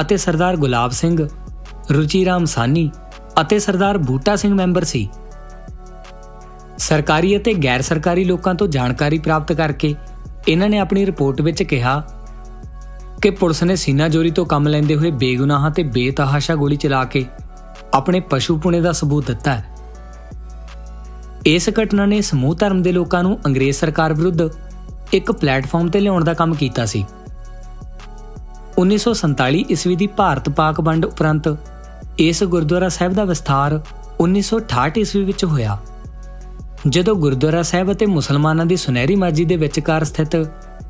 ਅਤੇ 0.00 0.16
ਸਰਦਾਰ 0.16 0.56
ਗੁਲਾਬ 0.56 0.90
ਸਿੰਘ 0.90 1.28
ਰੁਚੀ 1.92 2.24
ਰਾਮ 2.24 2.44
ਸਾਨੀ 2.44 2.90
ਅਤੇ 3.40 3.58
ਸਰਦਾਰ 3.58 3.98
ਬੂਟਾ 3.98 4.36
ਸਿੰਘ 4.36 4.54
ਮੈਂਬਰ 4.54 4.84
ਸੀ। 4.84 5.08
ਸਰਕਾਰੀ 6.78 7.36
ਅਤੇ 7.36 7.54
ਗੈਰ 7.54 7.82
ਸਰਕਾਰੀ 7.82 8.24
ਲੋਕਾਂ 8.24 8.54
ਤੋਂ 8.54 8.66
ਜਾਣਕਾਰੀ 8.68 9.18
ਪ੍ਰਾਪਤ 9.18 9.52
ਕਰਕੇ 9.52 9.94
ਇਹਨਾਂ 10.48 10.68
ਨੇ 10.68 10.78
ਆਪਣੀ 10.78 11.04
ਰਿਪੋਰਟ 11.06 11.40
ਵਿੱਚ 11.40 11.62
ਕਿਹਾ 11.62 12.02
ਕਿ 13.22 13.30
ਪੁਲਿਸ 13.30 13.62
ਨੇ 13.62 13.76
ਸੀਨਾ 13.76 14.08
ਜੋਰੀ 14.08 14.30
ਤੋਂ 14.30 14.44
ਕੰਮ 14.46 14.68
ਲੈਂਦੇ 14.68 14.96
ਹੋਏ 14.96 15.10
ਬੇਗੁਨਾਹਾਂ 15.10 15.70
ਤੇ 15.70 15.82
ਬੇਤਹਾਸ਼ਾ 15.82 16.54
ਗੋਲੀ 16.54 16.76
ਚਲਾ 16.76 17.04
ਕੇ 17.04 17.24
ਆਪਣੇ 17.94 18.20
ਪਸ਼ੂ 18.30 18.58
ਪੁਣੇ 18.58 18.80
ਦਾ 18.80 18.92
ਸਬੂਤ 18.92 19.26
ਦਿੱਤਾ 19.26 19.54
ਹੈ। 19.56 19.74
ਇਸ 21.46 21.68
ਘਟਨਾ 21.82 22.06
ਨੇ 22.06 22.20
ਸਮੂਹ 22.20 22.54
ਧਰਮ 22.56 22.82
ਦੇ 22.82 22.92
ਲੋਕਾਂ 22.92 23.22
ਨੂੰ 23.22 23.38
ਅੰਗਰੇਜ਼ 23.46 23.76
ਸਰਕਾਰ 23.76 24.14
ਵਿਰੁੱਧ 24.14 24.42
ਇੱਕ 25.12 25.32
ਪਲੇਟਫਾਰਮ 25.32 25.88
ਤੇ 25.88 26.00
ਲਿਆਉਣ 26.00 26.24
ਦਾ 26.24 26.34
ਕੰਮ 26.34 26.54
ਕੀਤਾ 26.54 26.84
ਸੀ। 26.86 27.04
1947 28.78 29.64
ਈਸਵੀ 29.70 29.96
ਦੀ 29.96 30.06
ਭਾਰਤ-ਪਾਕ 30.16 30.80
ਵੰਡ 30.80 31.04
ਉਪਰੰਤ 31.04 31.48
ਇਸ 32.18 32.44
ਗੁਰਦੁਆਰਾ 32.44 32.88
ਸਾਹਿਬ 32.88 33.12
ਦਾ 33.12 33.24
ਵਿਸਥਾਰ 33.24 33.82
1968 34.20 34.98
ਈਸਵੀ 34.98 35.24
ਵਿੱਚ 35.24 35.44
ਹੋਇਆ। 35.44 35.78
ਜਦੋਂ 36.88 37.14
ਗੁਰਦੁਆਰਾ 37.14 37.62
ਸਾਹਿਬ 37.62 37.92
ਅਤੇ 37.92 38.06
ਮੁਸਲਮਾਨਾਂ 38.06 38.66
ਦੀ 38.66 38.76
ਸੁਨਹਿਰੀ 38.76 39.16
ਮਸਜਿਦ 39.16 39.48
ਦੇ 39.48 39.56
ਵਿਚਕਾਰ 39.56 40.04
ਸਥਿਤ 40.04 40.36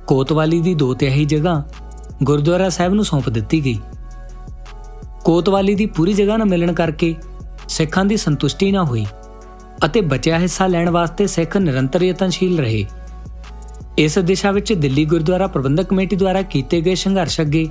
ਕੋਤਵਾਲੀ 0.07 0.61
ਦੀ 0.61 0.75
ਦੋ 0.75 0.95
ਤਿਹਾਈ 0.95 1.25
ਜਗ੍ਹਾ 1.25 1.65
ਗੁਰਦੁਆਰਾ 2.23 2.69
ਸਾਹਿਬ 2.69 2.95
ਨੂੰ 2.95 3.05
ਸੌਂਪ 3.05 3.29
ਦਿੱਤੀ 3.29 3.65
ਗਈ। 3.65 3.79
ਕੋਤਵਾਲੀ 5.25 5.75
ਦੀ 5.75 5.87
ਪੂਰੀ 5.87 6.13
ਜਗ੍ਹਾ 6.13 6.37
ਨਾ 6.37 6.45
ਮਿਲਣ 6.45 6.73
ਕਰਕੇ 6.73 7.15
ਸਿੱਖਾਂ 7.69 8.05
ਦੀ 8.05 8.17
ਸੰਤੁਸ਼ਟੀ 8.17 8.73
ਨਾ 8.73 8.85
ਹੋਈ 8.85 9.07
ਅਤੇ 9.85 10.01
ਬਚਿਆ 10.01 10.39
ਹਿੱਸਾ 10.39 10.67
ਲੈਣ 10.67 10.91
ਵਾਸਤੇ 10.91 11.27
ਸਿੱਖ 11.27 11.57
ਨਿਰੰਤਰ 11.57 12.03
ਯਤਨਸ਼ੀਲ 12.03 12.59
ਰਹੇ। 12.59 12.87
ਇਸ 13.99 14.19
ਦਿਸ਼ਾ 14.19 14.51
ਵਿੱਚ 14.51 14.73
ਦਿੱਲੀ 14.73 15.05
ਗੁਰਦੁਆਰਾ 15.05 15.47
ਪ੍ਰਬੰਧਕ 15.47 15.85
ਕਮੇਟੀ 15.85 16.17
ਦੁਆਰਾ 16.17 16.43
ਕੀਤੇ 16.43 16.81
ਗਏ 16.81 16.95
ਸੰਘਰਸ਼ 16.95 17.41
ਅੱਗੇ 17.41 17.69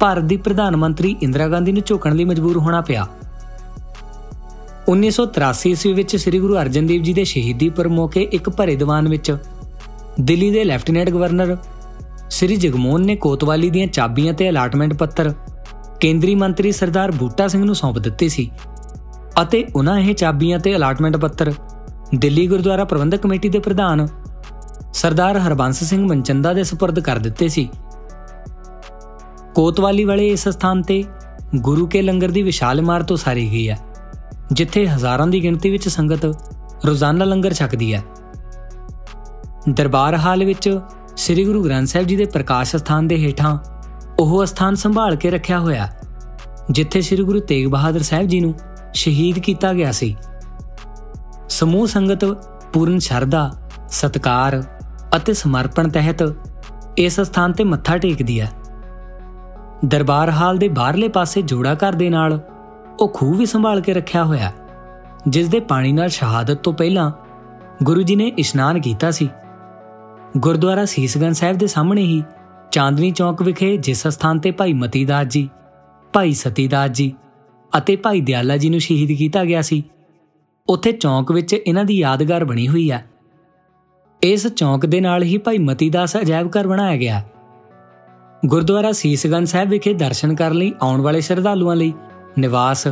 ਭਾਰਤ 0.00 0.24
ਦੀ 0.24 0.36
ਪ੍ਰਧਾਨ 0.36 0.76
ਮੰਤਰੀ 0.76 1.14
ਇੰਦਰਾ 1.22 1.48
ਗਾਂਧੀ 1.48 1.72
ਨੂੰ 1.72 1.82
ਝੁਕਣ 1.86 2.14
ਲਈ 2.14 2.24
ਮਜਬੂਰ 2.24 2.58
ਹੋਣਾ 2.58 2.80
ਪਿਆ 2.80 3.06
1983 4.90 5.70
ਈਸਵੀ 5.70 5.92
ਵਿੱਚ 5.92 6.16
ਸ੍ਰੀ 6.16 6.38
ਗੁਰੂ 6.38 6.56
ਅਰਜਨ 6.58 6.86
ਦੇਵ 6.86 7.02
ਜੀ 7.02 7.12
ਦੇ 7.12 7.24
ਸ਼ਹੀਦੀ 7.24 7.68
ਪਰ 7.68 7.88
ਮੌਕੇ 7.88 8.22
ਇੱਕ 8.32 8.50
ਭਰੇ 8.50 8.76
ਦੀਵਾਨ 8.76 9.08
ਵਿੱਚ 9.08 9.36
ਦਿੱਲੀ 10.20 10.50
ਦੇ 10.50 10.64
ਲੈਫਟੀਨੈਂਟ 10.64 11.10
ਗਵਰਨਰ 11.10 11.56
ਸ੍ਰੀ 12.30 12.56
ਜਗਮੋਹਨ 12.56 13.04
ਨੇ 13.06 13.16
ਕੋਤਵਾਲੀ 13.16 13.70
ਦੀਆਂ 13.70 13.86
ਚਾਬੀਆਂ 13.86 14.34
ਤੇ 14.34 14.48
ਅਲਾਟਮੈਂਟ 14.50 14.94
ਪੱਤਰ 14.94 15.32
ਕੇਂਦਰੀ 16.00 16.34
ਮੰਤਰੀ 16.34 16.72
ਸਰਦਾਰ 16.72 17.10
ਬੂਟਾ 17.12 17.46
ਸਿੰਘ 17.46 17.64
ਨੂੰ 17.64 17.74
ਸੌਂਪ 17.74 17.98
ਦਿੱਤੇ 17.98 18.28
ਸੀ 18.28 18.50
ਅਤੇ 19.42 19.64
ਉਹਨਾਂ 19.76 19.98
ਇਹ 20.00 20.14
ਚਾਬੀਆਂ 20.14 20.58
ਤੇ 20.58 20.74
ਅਲਾਟਮੈਂਟ 20.76 21.16
ਪੱਤਰ 21.16 21.52
ਦਿੱਲੀ 22.14 22.46
ਗੁਰਦੁਆਰਾ 22.46 22.84
ਪ੍ਰਬੰਧਕ 22.84 23.22
ਕਮੇਟੀ 23.22 23.48
ਦੇ 23.48 23.58
ਪ੍ਰਧਾਨ 23.58 24.06
ਸਰਦਾਰ 24.92 25.38
ਹਰਬੰਸ 25.38 25.82
ਸਿੰਘ 25.84 26.04
ਮਨਚੰਦਾ 26.06 26.52
ਦੇ 26.52 26.62
سپرد 26.62 27.00
ਕਰ 27.00 27.18
ਦਿੱਤੇ 27.18 27.48
ਸੀ 27.48 27.68
ਕੋਤਵਾਲੀ 29.59 30.03
ਵਾਲੇ 30.05 30.27
ਇਸ 30.27 30.47
ਸਥਾਨ 30.47 30.81
ਤੇ 30.81 31.03
ਗੁਰੂ 31.55 31.85
ਕੇ 31.87 32.01
ਲੰਗਰ 32.01 32.31
ਦੀ 32.31 32.41
ਵਿਸ਼ਾਲ 32.41 32.79
ਇਮਾਰਤ 32.79 33.11
ਉਸਾਰੀ 33.11 33.45
ਗਈ 33.51 33.67
ਹੈ, 33.69 33.77
ਜਿੱਥੇ 34.51 34.85
ਹਜ਼ਾਰਾਂ 34.87 35.25
ਦੀ 35.27 35.41
ਗਿਣਤੀ 35.43 35.69
ਵਿੱਚ 35.69 35.87
ਸੰਗਤ 35.87 36.25
ਰੋਜ਼ਾਨਾ 36.85 37.25
ਲੰਗਰ 37.25 37.53
ਛਕਦੀ 37.53 37.93
ਹੈ। 37.93 38.01
ਦਰਬਾਰ 39.69 40.15
ਹਾਲ 40.15 40.43
ਵਿੱਚ 40.45 40.69
ਸ੍ਰੀ 41.17 41.43
ਗੁਰੂ 41.45 41.63
ਗ੍ਰੰਥ 41.63 41.87
ਸਾਹਿਬ 41.87 42.07
ਜੀ 42.07 42.15
ਦੇ 42.15 42.25
ਪ੍ਰਕਾਸ਼ 42.25 42.75
ਸਥਾਨ 42.75 43.07
ਦੇ 43.07 43.17
ਹੇਠਾਂ 43.17 43.57
ਉਹ 44.19 44.45
ਸਥਾਨ 44.45 44.75
ਸੰਭਾਲ 44.75 45.15
ਕੇ 45.15 45.29
ਰੱਖਿਆ 45.29 45.59
ਹੋਇਆ, 45.59 45.89
ਜਿੱਥੇ 46.71 47.01
ਸ੍ਰੀ 47.01 47.23
ਗੁਰੂ 47.23 47.39
ਤੇਗ 47.39 47.67
ਬਹਾਦਰ 47.67 48.01
ਸਾਹਿਬ 48.01 48.27
ਜੀ 48.27 48.39
ਨੂੰ 48.39 48.53
ਸ਼ਹੀਦ 48.93 49.39
ਕੀਤਾ 49.39 49.73
ਗਿਆ 49.73 49.91
ਸੀ। 49.91 50.15
ਸਮੂਹ 51.49 51.85
ਸੰਗਤ 51.87 52.25
ਪੂਰਨ 52.73 52.97
ਸ਼ਰਧਾ, 52.99 53.51
ਸਤਕਾਰ 53.89 54.61
ਅਤੇ 55.15 55.33
ਸਮਰਪਣ 55.33 55.89
ਤਹਿਤ 55.89 56.23
ਇਸ 56.97 57.19
ਸਥਾਨ 57.19 57.53
ਤੇ 57.53 57.63
ਮੱਥਾ 57.63 57.97
ਟੇਕਦੀ 57.97 58.39
ਹੈ। 58.41 58.51
ਦਰਬਾਰ 59.85 60.29
ਹਾਲ 60.29 60.57
ਦੇ 60.57 60.67
ਬਾਹਰਲੇ 60.67 61.07
ਪਾਸੇ 61.07 61.41
ਜੋੜਾ 61.41 61.73
ਘਰ 61.73 61.93
ਦੇ 61.93 62.09
ਨਾਲ 62.09 62.39
ਉਹ 62.99 63.09
ਖੂਹ 63.09 63.35
ਵੀ 63.35 63.45
ਸੰਭਾਲ 63.45 63.81
ਕੇ 63.81 63.93
ਰੱਖਿਆ 63.93 64.23
ਹੋਇਆ 64.23 64.51
ਜਿਸ 65.27 65.47
ਦੇ 65.47 65.59
ਪਾਣੀ 65.59 65.91
ਨਾਲ 65.91 66.09
ਸ਼ਹਾਦਤ 66.09 66.57
ਤੋਂ 66.57 66.73
ਪਹਿਲਾਂ 66.73 67.11
ਗੁਰੂ 67.83 68.01
ਜੀ 68.01 68.15
ਨੇ 68.15 68.27
ਇਸ਼ਨਾਨ 68.37 68.79
ਕੀਤਾ 68.81 69.11
ਸੀ। 69.11 69.29
ਗੁਰਦੁਆਰਾ 70.37 70.85
ਸੀਸਗੰਜ 70.85 71.35
ਸਾਹਿਬ 71.35 71.57
ਦੇ 71.57 71.67
ਸਾਹਮਣੇ 71.67 72.01
ਹੀ 72.01 72.23
ਚਾਂਦਨੀ 72.71 73.11
ਚੌਕ 73.11 73.41
ਵਿਖੇ 73.41 73.75
ਜਿਸ 73.77 74.07
ਸਥਾਨ 74.07 74.39
ਤੇ 74.39 74.51
ਭਾਈ 74.51 74.73
ਮਤੀਦਾਸ 74.73 75.27
ਜੀ, 75.27 75.49
ਭਾਈ 76.13 76.33
ਸਤੀਦਾਸ 76.33 76.89
ਜੀ 76.89 77.13
ਅਤੇ 77.77 77.95
ਭਾਈ 77.95 78.21
ਦਿਆਲਾ 78.21 78.57
ਜੀ 78.57 78.69
ਨੂੰ 78.69 78.79
ਸ਼ਹੀਦ 78.79 79.17
ਕੀਤਾ 79.17 79.43
ਗਿਆ 79.45 79.61
ਸੀ, 79.61 79.83
ਉੱਥੇ 80.67 80.91
ਚੌਕ 80.91 81.31
ਵਿੱਚ 81.31 81.53
ਇਹਨਾਂ 81.53 81.85
ਦੀ 81.85 81.97
ਯਾਦਗਾਰ 81.97 82.45
ਬਣੀ 82.45 82.67
ਹੋਈ 82.67 82.91
ਹੈ। 82.91 83.05
ਇਸ 84.21 84.47
ਚੌਕ 84.47 84.85
ਦੇ 84.85 85.01
ਨਾਲ 85.01 85.23
ਹੀ 85.23 85.37
ਭਾਈ 85.37 85.57
ਮਤੀਦਾਸ 85.57 86.17
ਅਜਾਇਬ 86.17 86.47
ਘਰ 86.49 86.67
ਬਣਾਇਆ 86.67 86.97
ਗਿਆ 86.97 87.21
ਗੁਰਦੁਆਰਾ 88.45 88.91
ਸੀਸਗੰਜ 88.91 89.47
ਸਾਹਿਬ 89.47 89.69
ਵਿਖੇ 89.69 89.93
ਦਰਸ਼ਨ 89.93 90.35
ਕਰਨ 90.35 90.53
ਲਈ 90.53 90.73
ਆਉਣ 90.81 91.01
ਵਾਲੇ 91.01 91.21
ਸ਼ਰਧਾਲੂਆਂ 91.21 91.75
ਲਈ 91.75 91.93
ਨਿਵਾਸ 92.37 92.87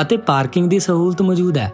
ਅਤੇ 0.00 0.16
ਪਾਰਕਿੰਗ 0.16 0.70
ਦੀ 0.70 0.78
ਸਹੂਲਤ 0.78 1.22
ਮੌਜੂਦ 1.22 1.58
ਹੈ। 1.58 1.72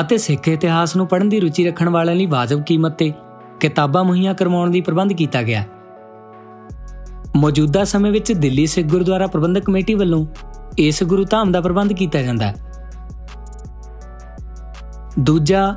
ਅਤੇ 0.00 0.18
ਸਿੱਖ 0.18 0.48
ਇਤਿਹਾਸ 0.48 0.96
ਨੂੰ 0.96 1.06
ਪੜ੍ਹਨ 1.06 1.28
ਦੀ 1.28 1.40
ਰੁਚੀ 1.40 1.66
ਰੱਖਣ 1.66 1.88
ਵਾਲਿਆਂ 1.88 2.16
ਲਈ 2.16 2.26
ਵਾਜਬ 2.26 2.62
ਕੀਮਤ 2.62 2.92
ਤੇ 2.92 3.12
ਕਿਤਾਬਾਂ 3.60 4.04
ਮੁਹੱਈਆ 4.04 4.32
ਕਰਵਾਉਣ 4.32 4.70
ਦੀ 4.70 4.80
ਪ੍ਰਬੰਧ 4.80 5.12
ਕੀਤਾ 5.12 5.42
ਗਿਆ 5.42 5.64
ਮੌਜੂਦਾ 7.36 7.84
ਸਮੇਂ 7.84 8.12
ਵਿੱਚ 8.12 8.32
ਦਿੱਲੀ 8.32 8.66
ਸਿੱਖ 8.66 8.88
ਗੁਰਦੁਆਰਾ 8.88 9.26
ਪ੍ਰਬੰਧਕ 9.26 9.64
ਕਮੇਟੀ 9.64 9.94
ਵੱਲੋਂ 9.94 10.26
ਇਸ 10.78 11.02
ਗੁਰੂ 11.02 11.24
ਧਾਮ 11.24 11.52
ਦਾ 11.52 11.60
ਪ੍ਰਬੰਧ 11.60 11.92
ਕੀਤਾ 11.92 12.22
ਜਾਂਦਾ 12.22 12.46
ਹੈ। 12.46 12.54
ਦੂਜਾ 15.18 15.76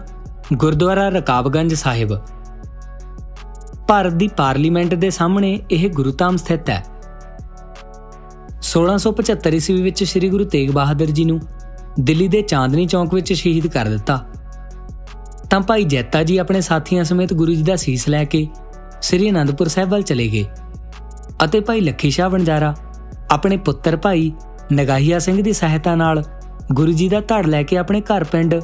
ਗੁਰਦੁਆਰਾ 0.54 1.10
ਰਕਾਬਗੰਜ 1.10 1.74
ਸਾਹਿਬ। 1.74 2.10
ਭਾਰਤ 3.92 4.14
ਦੀ 4.14 4.28
ਪਾਰਲੀਮੈਂਟ 4.28 4.94
ਦੇ 4.94 5.10
ਸਾਹਮਣੇ 5.10 5.60
ਇਹ 5.72 5.90
ਗੁਰੂਧਾਮ 5.90 6.38
ਸਥਿਤ 6.38 6.70
ਹੈ। 6.70 6.84
1675 8.62 9.56
ਈਸਵੀ 9.56 9.82
ਵਿੱਚ 9.82 10.04
ਸ੍ਰੀ 10.04 10.30
ਗੁਰੂ 10.30 10.44
ਤੇਗ 10.44 10.72
ਬਹਾਦਰ 10.72 11.06
ਜੀ 11.06 11.26
ਨੂੰ 11.26 11.40
ਦਿੱਲੀ 12.00 12.28
ਦੇ 12.28 12.42
ਚਾਂਦਨੀ 12.42 12.86
ਚੌਕ 12.86 13.14
ਵਿੱਚ 13.14 13.34
ਸ਼ਹੀਦ 13.34 13.68
ਕਰ 13.68 13.86
ਦਿੱਤਾ। 13.86 14.18
ਤਾਂ 15.50 15.62
ਭਾਈ 15.62 15.84
ਜੈਤਾ 15.84 16.24
ਜੀ 16.24 16.38
ਆਪਣੇ 16.38 16.62
ਸਾਥੀਆਂ 16.62 17.04
ਸਮੇਤ 17.04 17.34
ਗੁਰੂ 17.34 17.54
ਜੀ 17.54 17.64
ਦਾ 17.64 17.76
ਸੀਸ 17.76 18.08
ਲੈ 18.10 18.24
ਕੇ 18.24 18.48
ਸ੍ਰੀ 19.02 19.30
ਅਨੰਦਪੁਰ 19.30 19.68
ਸਾਹਿਬ 19.68 19.90
ਵੱਲ 19.90 20.02
ਚਲੇ 20.02 20.28
ਗਏ 20.28 20.46
ਅਤੇ 21.44 21.60
ਭਾਈ 21.60 21.82
ਲੱਖੀ 21.82 22.12
ਸ਼ਾਹ 22.12 22.30
ਵਣਜਾਰਾ, 22.30 22.76
ਆਪਣੇ 23.32 23.58
ਪੁੱਤਰ 23.58 23.98
ਭਾਈ 23.98 24.32
ਨਗਾਹੀਆ 24.74 25.20
ਸਿੰਘ 25.20 25.42
ਦੀ 25.42 25.54
ਸਹਾਇਤਾ 25.54 25.96
ਨਾਲ 25.96 26.24
ਗੁਰੂ 26.74 26.92
ਜੀ 26.92 27.10
ਦਾ 27.10 27.20
ਧੜ 27.20 27.46
ਲੈ 27.46 27.64
ਕੇ 27.64 27.78
ਆਪਣੇ 27.78 28.02
ਘਰ 28.02 28.24
ਪਿੰਡ 28.24 28.56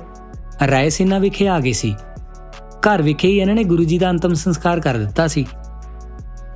ਰਾਇਸੀਨਾ 0.72 1.20
ਵਿਖੇ 1.20 1.48
ਆ 1.48 1.60
ਗਏ 1.60 1.72
ਸੀ। 1.72 1.96
ਘਰ 2.84 3.02
ਵਿਖੇ 3.02 3.28
ਹੀ 3.28 3.38
ਇਹਨਾਂ 3.38 3.56
ਨੇ 3.56 3.64
ਗੁਰੂ 3.64 3.84
ਜੀ 3.84 3.98
ਦਾ 4.00 4.10
ਅੰਤਮ 4.10 4.34
ਸੰਸਕਾਰ 4.34 4.80
ਕਰ 4.80 4.98
ਦਿੱਤਾ 4.98 5.28
ਸੀ। 5.28 5.46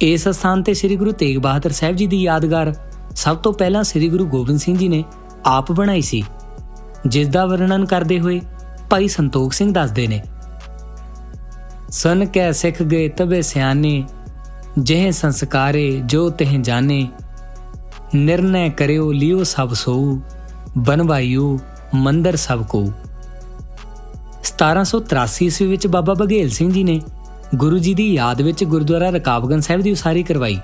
ਇਸ 0.01 0.27
ਸਥਾਨ 0.27 0.63
ਤੇ 0.63 0.73
ਸ੍ਰੀ 0.73 0.95
ਗੁਰੂ 0.95 1.11
ਤੇਗ 1.11 1.37
ਬਹਾਦਰ 1.37 1.71
ਸਾਹਿਬ 1.71 1.95
ਜੀ 1.95 2.07
ਦੀ 2.07 2.21
ਯਾਦਗਾਰ 2.23 2.73
ਸਭ 3.15 3.37
ਤੋਂ 3.37 3.53
ਪਹਿਲਾਂ 3.53 3.83
ਸ੍ਰੀ 3.83 4.07
ਗੁਰੂ 4.09 4.25
ਗੋਬਿੰਦ 4.25 4.59
ਸਿੰਘ 4.59 4.77
ਜੀ 4.77 4.87
ਨੇ 4.87 5.03
ਆਪ 5.45 5.71
ਬਣਾਈ 5.71 6.01
ਸੀ, 6.01 6.23
ਜਿਸ 7.07 7.27
ਦਾ 7.27 7.45
ਵਰਣਨ 7.45 7.85
ਕਰਦੇ 7.85 8.19
ਹੋਏ 8.19 8.39
ਭਾਈ 8.89 9.07
ਸੰਤੋਖ 9.07 9.53
ਸਿੰਘ 9.53 9.71
ਦੱਸਦੇ 9.73 10.07
ਨੇ। 10.07 10.21
ਸਨ 11.91 12.25
ਕੈ 12.25 12.51
ਸਿੱਖ 12.51 12.81
ਗਏ 12.83 13.07
ਤਬੇ 13.07 13.41
ਸਿਆਣੇ 13.41 14.03
ਜਿਹੇ 14.79 15.11
ਸੰਸਕਾਰੇ 15.11 16.01
ਜੋ 16.05 16.29
ਤਹਿ 16.29 16.57
ਜਾਣੇ। 16.57 17.07
ਨਿਰਣੈ 18.15 18.67
ਕਰਿਓ, 18.69 19.11
ਲਿਓ 19.11 19.43
ਸਭ 19.43 19.73
ਸੋ 19.73 20.19
ਬਨਵਾਇਓ 20.77 21.57
ਮੰਦਰ 21.95 22.35
ਸਭ 22.35 22.63
ਕੋ। 22.63 22.91
1783 24.43 25.45
ਈਸਵੀ 25.45 25.67
ਵਿੱਚ 25.67 25.87
ਬਾਬਾ 25.87 26.13
ਬਘੇਲ 26.13 26.49
ਸਿੰਘ 26.49 26.71
ਜੀ 26.71 26.83
ਨੇ 26.83 27.01
ਗੁਰੂ 27.55 27.77
ਜੀ 27.77 27.93
ਦੀ 27.93 28.13
ਯਾਦ 28.13 28.41
ਵਿੱਚ 28.41 28.63
ਗੁਰਦੁਆਰਾ 28.63 29.09
ਰਕਾਬਗੰਜ 29.09 29.63
ਸਾਹਿਬ 29.63 29.81
ਦੀ 29.81 29.91
ਉਸਾਰੀ 29.91 30.23
ਕਰਵਾਈ। 30.23 30.57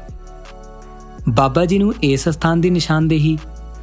ਬਾਬਾ 1.30 1.66
ਜੀ 1.66 1.78
ਨੂੰ 1.78 1.94
ਇਸ 2.04 2.30
ਸਥਾਨ 2.30 2.62
ਦੀ 2.62 2.70
ਨਿਸ਼ਾਨਦੇਹੀ 2.70 3.38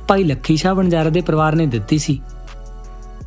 ਭਾਈ 0.09 0.25
ਲੱਖੀ 0.25 0.57
ਸ਼ਾਹ 0.57 0.75
ਵਣਜਾਰਾ 0.75 1.11
ਦੇ 1.11 1.21
ਪਰਿਵਾਰ 1.21 1.55
ਨੇ 1.55 1.67
ਦਿੱਤੀ 1.67 1.99
ਸੀ, 1.99 2.21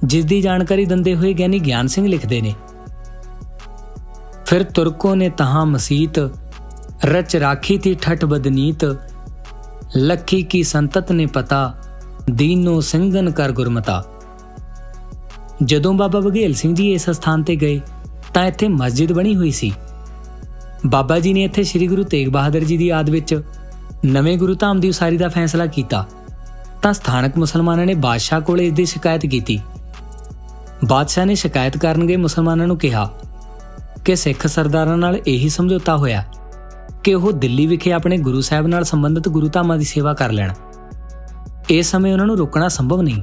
ਜਿਸ 0.03 0.25
ਦੀ 0.25 0.41
ਜਾਣਕਾਰੀ 0.41 0.86
ਦਿੰਦੇ 0.86 1.15
ਹੋਏ 1.15 1.33
ਗਿਆਨੀ 1.33 1.59
ਗਿਆਨ 1.59 1.88
ਸਿੰਘ 1.88 2.07
ਲਿਖਦੇ 2.07 2.41
ਨੇ। 2.41 2.53
ਫਿਰ 4.45 4.63
ਤੁਰਕੋ 4.63 5.15
ਨੇ 5.15 5.29
ਤਹਾਂ 5.29 5.65
ਮਸੀਤ, 5.65 6.19
ਰਚ 7.05 7.36
ਰਾਖੀ 7.36 7.77
ਥੀ 7.77 7.93
ਠਠ 8.01 8.25
ਬਦਨੀਤ, 8.25 8.86
ਲੱਖੀ 9.95 10.41
ਕੀ 10.43 10.63
ਸੰਤਤ 10.63 11.12
ਨੇ 11.12 11.25
ਪਤਾ, 11.25 11.74
ਦੀਨੋ 12.31 12.79
ਸਿੰਘਨ 12.81 13.31
ਕਰ 13.31 13.51
ਗੁਰਮਤਾ। 13.51 14.03
ਜਦੋਂ 15.64 15.94
ਬਾਬਾ 15.94 16.20
ਬਘੇਲ 16.20 16.54
ਸਿੰਘ 16.54 16.74
ਜੀ 16.76 16.92
ਇਸ 16.94 17.10
ਸਥਾਨ 17.10 17.44
ਤੇ 17.44 17.56
ਗਏ, 17.56 17.80
ਤਾਂ 18.34 18.46
ਇੱਥੇ 18.46 18.68
ਮਸਜਿਦ 18.68 19.12
ਬਣੀ 19.14 19.36
ਹੋਈ 19.36 19.52
ਸੀ। 19.52 19.72
ਬਾਬਾ 20.86 21.20
ਜੀ 21.20 21.34
ਨੇ 21.34 21.44
ਇੱਥੇ 21.44 21.64
ਸ੍ਰੀ 21.64 21.88
ਗੁਰੂ 21.88 22.04
ਤੇਗ 22.04 22.28
ਬਹਾਦਰ 22.28 22.64
ਜੀ 22.64 22.78
ਦੀ 22.78 22.88
ਯਾਦ 22.88 23.10
ਵਿੱਚ 23.10 23.42
ਨਵੇਂ 24.06 24.38
ਗੁਰੂ 24.38 24.56
ਧਾਮ 24.56 24.80
ਦੀ 24.80 24.90
ਉਸਾਰੀ 24.90 25.18
ਦਾ 25.18 25.28
ਫੈਸਲਾ 25.28 25.66
ਕੀਤਾ, 25.66 26.06
ਤਾਂ 26.82 26.94
ਸਥਾਨਕ 26.94 27.38
ਮੁਸਲਮਾਨਾਂ 27.38 27.86
ਨੇ 27.86 27.94
ਬਾਦਸ਼ਾਹ 27.94 28.42
ਕੋਲ 28.42 28.62
ਇਸ 28.62 28.74
ਦੀ 28.74 28.86
ਸ਼ਿਕਾਇਤ 28.86 29.26
ਕੀਤੀ। 29.26 29.60
ਬਾਦਸ਼ਾਹ 30.86 31.26
ਨੇ 31.26 31.36
ਸ਼ਿਕਾਇਤ 31.36 31.78
ਕਰਨ 31.78 32.06
ਗਏ 32.08 32.16
ਮੁਸਲਮਾਨਾਂ 32.16 32.68
ਨੂੰ 32.68 32.78
ਕਿਹਾ 32.78 33.10
ਕਿ 34.06 34.16
ਸਿੱਖ 34.16 34.48
ਸਰਦਾਰਾਂ 34.48 34.98
ਨਾਲ 34.98 35.20
ਇਹੀ 35.28 35.50
ਸਮਝੌਤਾ 35.50 35.98
ਹੋਇਆ 35.98 36.24
ਕਿ 37.04 37.14
ਉਹ 37.14 37.32
ਦਿੱਲੀ 37.32 37.66
ਵਿਖੇ 37.68 37.92
ਆਪਣੇ 37.92 38.18
ਗੁਰੂ 38.18 38.42
ਸਾਹਿਬ 38.42 38.68
ਨਾਲ 38.68 38.84
ਸੰਬੰਧਿਤ 38.84 39.30
ਗੁਰੂ 39.30 39.48
ਧਾਮਾਂ 39.48 39.78
ਦੀ 39.78 39.86
ਸੇਵਾ 39.86 40.14
ਕਰ 40.14 40.32
ਲੈਣ। 40.32 40.54
ਇਸ 41.70 41.92
ਸਮੇਂ 41.92 42.12
ਉਹਨਾਂ 42.14 42.26
ਨੂੰ 42.26 42.38
ਰੋਕਣਾ 42.38 42.68
ਸੰਭਵ 42.68 43.02
ਨਹੀਂ। 43.02 43.22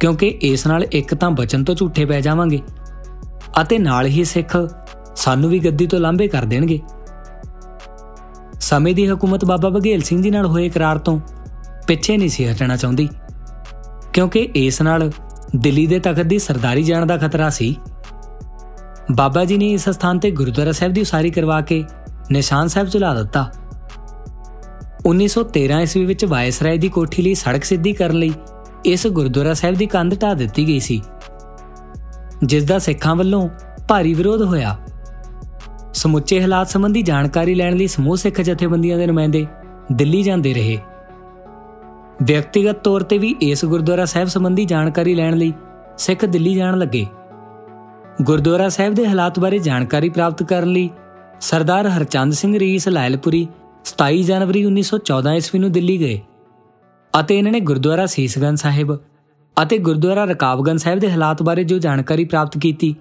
ਕਿਉਂਕਿ 0.00 0.26
ਇਸ 0.42 0.66
ਨਾਲ 0.66 0.84
ਇੱਕ 0.92 1.14
ਤਾਂ 1.14 1.30
ਬਚਨ 1.30 1.64
ਤੋਂ 1.64 1.74
ਝੂਠੇ 1.74 2.04
ਪੈ 2.04 2.20
ਜਾਵਾਂਗੇ 2.20 2.60
ਅਤੇ 3.60 3.78
ਨਾਲ 3.78 4.06
ਹੀ 4.06 4.24
ਸਿੱਖ 4.24 4.56
ਸਾਨੂੰ 5.16 5.50
ਵੀ 5.50 5.58
ਗੱਦੀ 5.58 5.86
ਤੋਂ 5.86 6.00
ਲਾਂਭੇ 6.00 6.28
ਕਰ 6.28 6.44
ਦੇਣਗੇ। 6.44 6.80
ਸਮੇਂ 8.60 8.94
ਦੀ 8.94 9.06
ਹਕੂਮਤ 9.06 9.44
ਬਾਬਾ 9.44 9.68
ਬਘੇਲ 9.68 10.02
ਸਿੰਘ 10.02 10.22
ਜੀ 10.22 10.30
ਨਾਲ 10.30 10.46
ਹੋਏ 10.46 10.66
ਇਕਰਾਰ 10.66 10.98
ਤੋਂ 10.98 11.18
ਪਿੱਛੇ 11.86 12.16
ਨਹੀਂ 12.16 12.28
ਸੀ 12.28 12.46
ਹਟਣਾ 12.46 12.76
ਚਾਹੁੰਦੀ, 12.76 13.08
ਕਿਉਂਕਿ 14.12 14.48
ਇਸ 14.56 14.80
ਨਾਲ 14.82 15.10
ਦਿੱਲੀ 15.56 15.86
ਦੇ 15.86 15.98
ਤਖਤ 15.98 16.26
ਦੀ 16.26 16.38
ਸਰਦਾਰੀ 16.38 16.82
ਜਾਣ 16.82 17.06
ਦਾ 17.06 17.16
ਖਤਰਾ 17.16 17.48
ਸੀ। 17.50 17.74
ਬਾਬਾ 19.12 19.44
ਜੀ 19.44 19.56
ਨੇ 19.58 19.70
ਇਸ 19.72 19.88
ਸਥਾਨ 19.88 20.18
ਤੇ 20.18 20.30
ਗੁਰਦੁਆਰਾ 20.30 20.72
ਸਾਹਿਬ 20.72 20.92
ਦੀ 20.92 21.00
ਉਸਾਰੀ 21.00 21.30
ਕਰਵਾ 21.30 21.60
ਕੇ 21.60 21.82
ਨਿਸ਼ਾਨ 22.30 22.68
ਸਾਹਿਬ 22.68 22.88
ਚਲਾ 22.88 23.14
ਦਿੱਤਾ। 23.14 23.50
1913 25.06 25.80
ਈਸਵੀ 25.82 26.04
ਵਿੱਚ 26.04 26.24
ਵਾਇਸਰਾਏ 26.24 26.78
ਦੀ 26.78 26.88
ਕੋਠੀ 26.88 27.22
ਲਈ 27.22 27.34
ਸੜਕ 27.34 27.64
ਸਿੱਧੀ 27.64 27.92
ਕਰਨ 27.92 28.16
ਲਈ 28.16 28.32
ਇਸ 28.84 29.06
ਗੁਰਦੁਆਰਾ 29.06 29.54
ਸਾਹਿਬ 29.54 29.76
ਦੀ 29.76 29.86
ਕੰਧ 29.86 30.14
ਢਾ 30.22 30.34
ਦਿੱਤੀ 30.34 30.66
ਗਈ 30.66 30.78
ਸੀ 30.78 31.02
ਜਿਸ 32.44 32.64
ਦਾ 32.64 32.78
ਸਿੱਖਾਂ 32.78 33.16
ਵੱਲੋਂ 33.16 33.48
ਭਾਰੀ 33.88 34.14
ਵਿਰੋਧ 34.14 34.42
ਹੋਇਆ। 34.42 34.76
ਸਮੁੱਚੇ 35.94 36.40
ਹਾਲਾਤ 36.40 36.68
ਸੰਬੰਧੀ 36.68 37.02
ਜਾਣਕਾਰੀ 37.02 37.54
ਲੈਣ 37.54 37.76
ਲਈ 37.76 37.86
ਸਮੂਹ 37.86 38.16
ਸਿੱਖ 38.16 38.40
ਜਥੇਬੰਦੀਆਂ 38.40 38.98
ਦੇ 38.98 39.06
ਨੁਮਾਇੰਦੇ 39.06 39.46
ਦਿੱਲੀ 39.92 40.22
ਜਾਂਦੇ 40.22 40.54
ਰਹੇ। 40.54 40.78
ਵਿਅਕਤੀਗਤ 42.22 42.76
ਤੌਰ 42.76 43.02
ਤੇ 43.02 43.18
ਵੀ 43.18 43.34
ਇਸ 43.42 43.64
ਗੁਰਦੁਆਰਾ 43.64 44.04
ਸਾਹਿਬ 44.04 44.28
ਸੰਬੰਧੀ 44.28 44.64
ਜਾਣਕਾਰੀ 44.64 45.14
ਲੈਣ 45.14 45.36
ਲਈ 45.36 45.52
ਸਿੱਖ 45.98 46.24
ਦਿੱਲੀ 46.24 46.54
ਜਾਣ 46.54 46.78
ਲੱਗੇ। 46.78 47.06
ਗੁਰਦੁਆਰਾ 48.22 48.68
ਸਾਹਿਬ 48.68 48.94
ਦੇ 48.94 49.06
ਹਾਲਾਤ 49.06 49.38
ਬਾਰੇ 49.38 49.58
ਜਾਣਕਾਰੀ 49.58 50.08
ਪ੍ਰਾਪਤ 50.08 50.42
ਕਰਨ 50.42 50.68
ਲਈ 50.68 50.90
ਸਰਦਾਰ 51.40 51.86
ਹਰਚੰਦ 51.88 52.32
ਸਿੰਘ 52.32 52.58
ਰੀਸ 52.58 52.88
ਲਾਇਲਪੁਰੀ 52.88 53.48
27 53.84 54.22
ਜਨਵਰੀ 54.22 54.64
1914 54.64 55.36
ਈਸਵੀ 55.36 55.60
ਨੂੰ 55.60 55.72
ਦਿੱਲੀ 55.72 55.98
ਗਏ। 56.00 56.20
ਅਤੇ 57.13 57.37
ਇਹਨਾਂ 57.37 57.51
ਨੇ 57.51 57.59
ਗੁਰਦੁਆਰਾ 57.59 58.05
ਸੀਸਗੰਜ 58.05 58.59
ਸਾਹਿਬ 58.59 58.95
ਅਤੇ 59.57 59.77
ਗੁਰਦੁਆਰਾ 59.77 60.23
ਰਕਾਬਗੰਜ 60.25 60.79
ਸਾਹਿਬ 60.79 60.99
ਦੇ 60.99 61.11
ਹਾਲਾਤ 61.11 61.41
ਬਾਰੇ 61.43 61.63
ਜੋ 61.63 61.77
ਜਾਣਕਾਰੀ 61.79 62.25
ਪ੍ਰਾਪਤ 62.25 62.57
ਕੀਤੀ 62.57 62.95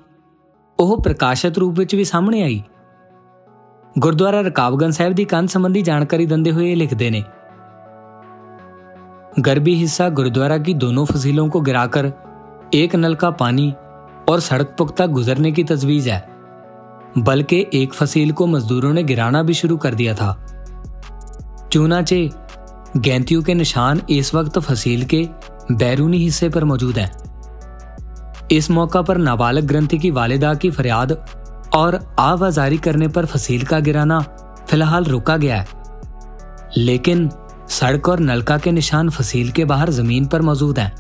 ਉਹ 0.79 0.97
ਪ੍ਰਕਾਸ਼ਿਤ 1.03 1.59
ਰੂਪ 1.59 1.79
ਵਿੱਚ 1.79 1.95
ਵੀ 1.95 2.05
ਸਾਹਮਣੇ 2.05 2.43
ਆਈ 2.43 2.63
ਗੁਰਦੁਆਰਾ 3.99 4.41
ਰਕਾਬਗੰਜ 4.41 4.95
ਸਾਹਿਬ 4.95 5.15
ਦੀ 5.15 5.25
ਕੰਧ 5.25 5.49
ਸੰਬੰਧੀ 5.49 5.83
ਜਾਣਕਾਰੀ 5.83 6.27
ਦਿੰਦੇ 6.27 6.53
ਹੋਏ 6.53 6.71
ਇਹ 6.71 6.77
ਲਿਖਦੇ 6.77 7.11
ਨੇ 7.11 7.23
गर्भी 9.41 9.75
हिस्सा 9.75 10.09
गुरुद्वारा 10.09 10.57
की 10.59 10.73
दोनों 10.75 11.05
फसीलों 11.05 11.49
को 11.49 11.61
गिराकर 11.61 12.11
एक 12.75 12.95
नल 12.97 13.15
का 13.15 13.31
पानी 13.33 13.71
और 14.29 14.41
सड़क 14.41 14.75
पुख्ता 14.79 15.07
गुजरने 15.09 15.53
की 15.53 15.65
तजवीज 15.65 16.09
है 16.09 16.23
बल्कि 17.19 17.65
एक 17.75 17.93
फसील 17.93 18.33
को 18.33 18.47
मजदूरों 18.47 18.93
ने 18.93 19.03
गिराना 19.05 19.43
भी 19.43 19.55
शुरू 19.55 19.77
कर 19.77 19.95
दिया 19.95 20.15
था 20.15 20.35
चूनाचे 21.69 22.29
गेंतियों 22.98 23.42
के 23.44 23.54
निशान 23.54 24.02
इस 24.10 24.34
वक्त 24.36 24.60
फसील 24.60 25.06
के 25.06 25.28
बैरूनी 25.72 26.18
हिस्से 26.18 26.50
पर 26.50 26.64
मौजूद 26.64 26.98
हैं। 26.98 27.12
इस 28.52 28.70
मौका 28.72 29.02
पर 29.02 29.18
नाबालग 29.18 29.64
ग्रंथि 29.64 29.98
की 29.98 30.12
वालिदा 30.12 30.54
की 30.54 30.72
फरियाद 30.72 31.12
और 31.76 32.16
आवाजारी 32.20 32.78
करने 32.78 33.08
पर 33.08 33.26
फसील 33.26 33.66
का 33.66 33.80
गिराना 33.80 34.20
फ़िलहाल 34.70 35.04
रोका 35.04 35.38
गया 35.38 35.58
है। 35.58 35.68
लेकिन 36.78 37.30
सड़क 37.70 38.10
और 38.10 38.20
नलका 38.20 38.58
के 38.58 38.72
निशान 38.72 39.10
फसील 39.10 39.52
के 39.52 39.66
बाहर 39.66 39.90
ज़मीन 39.90 40.26
पर 40.26 40.42
मौजूद 40.42 40.80
हैं 40.80 40.92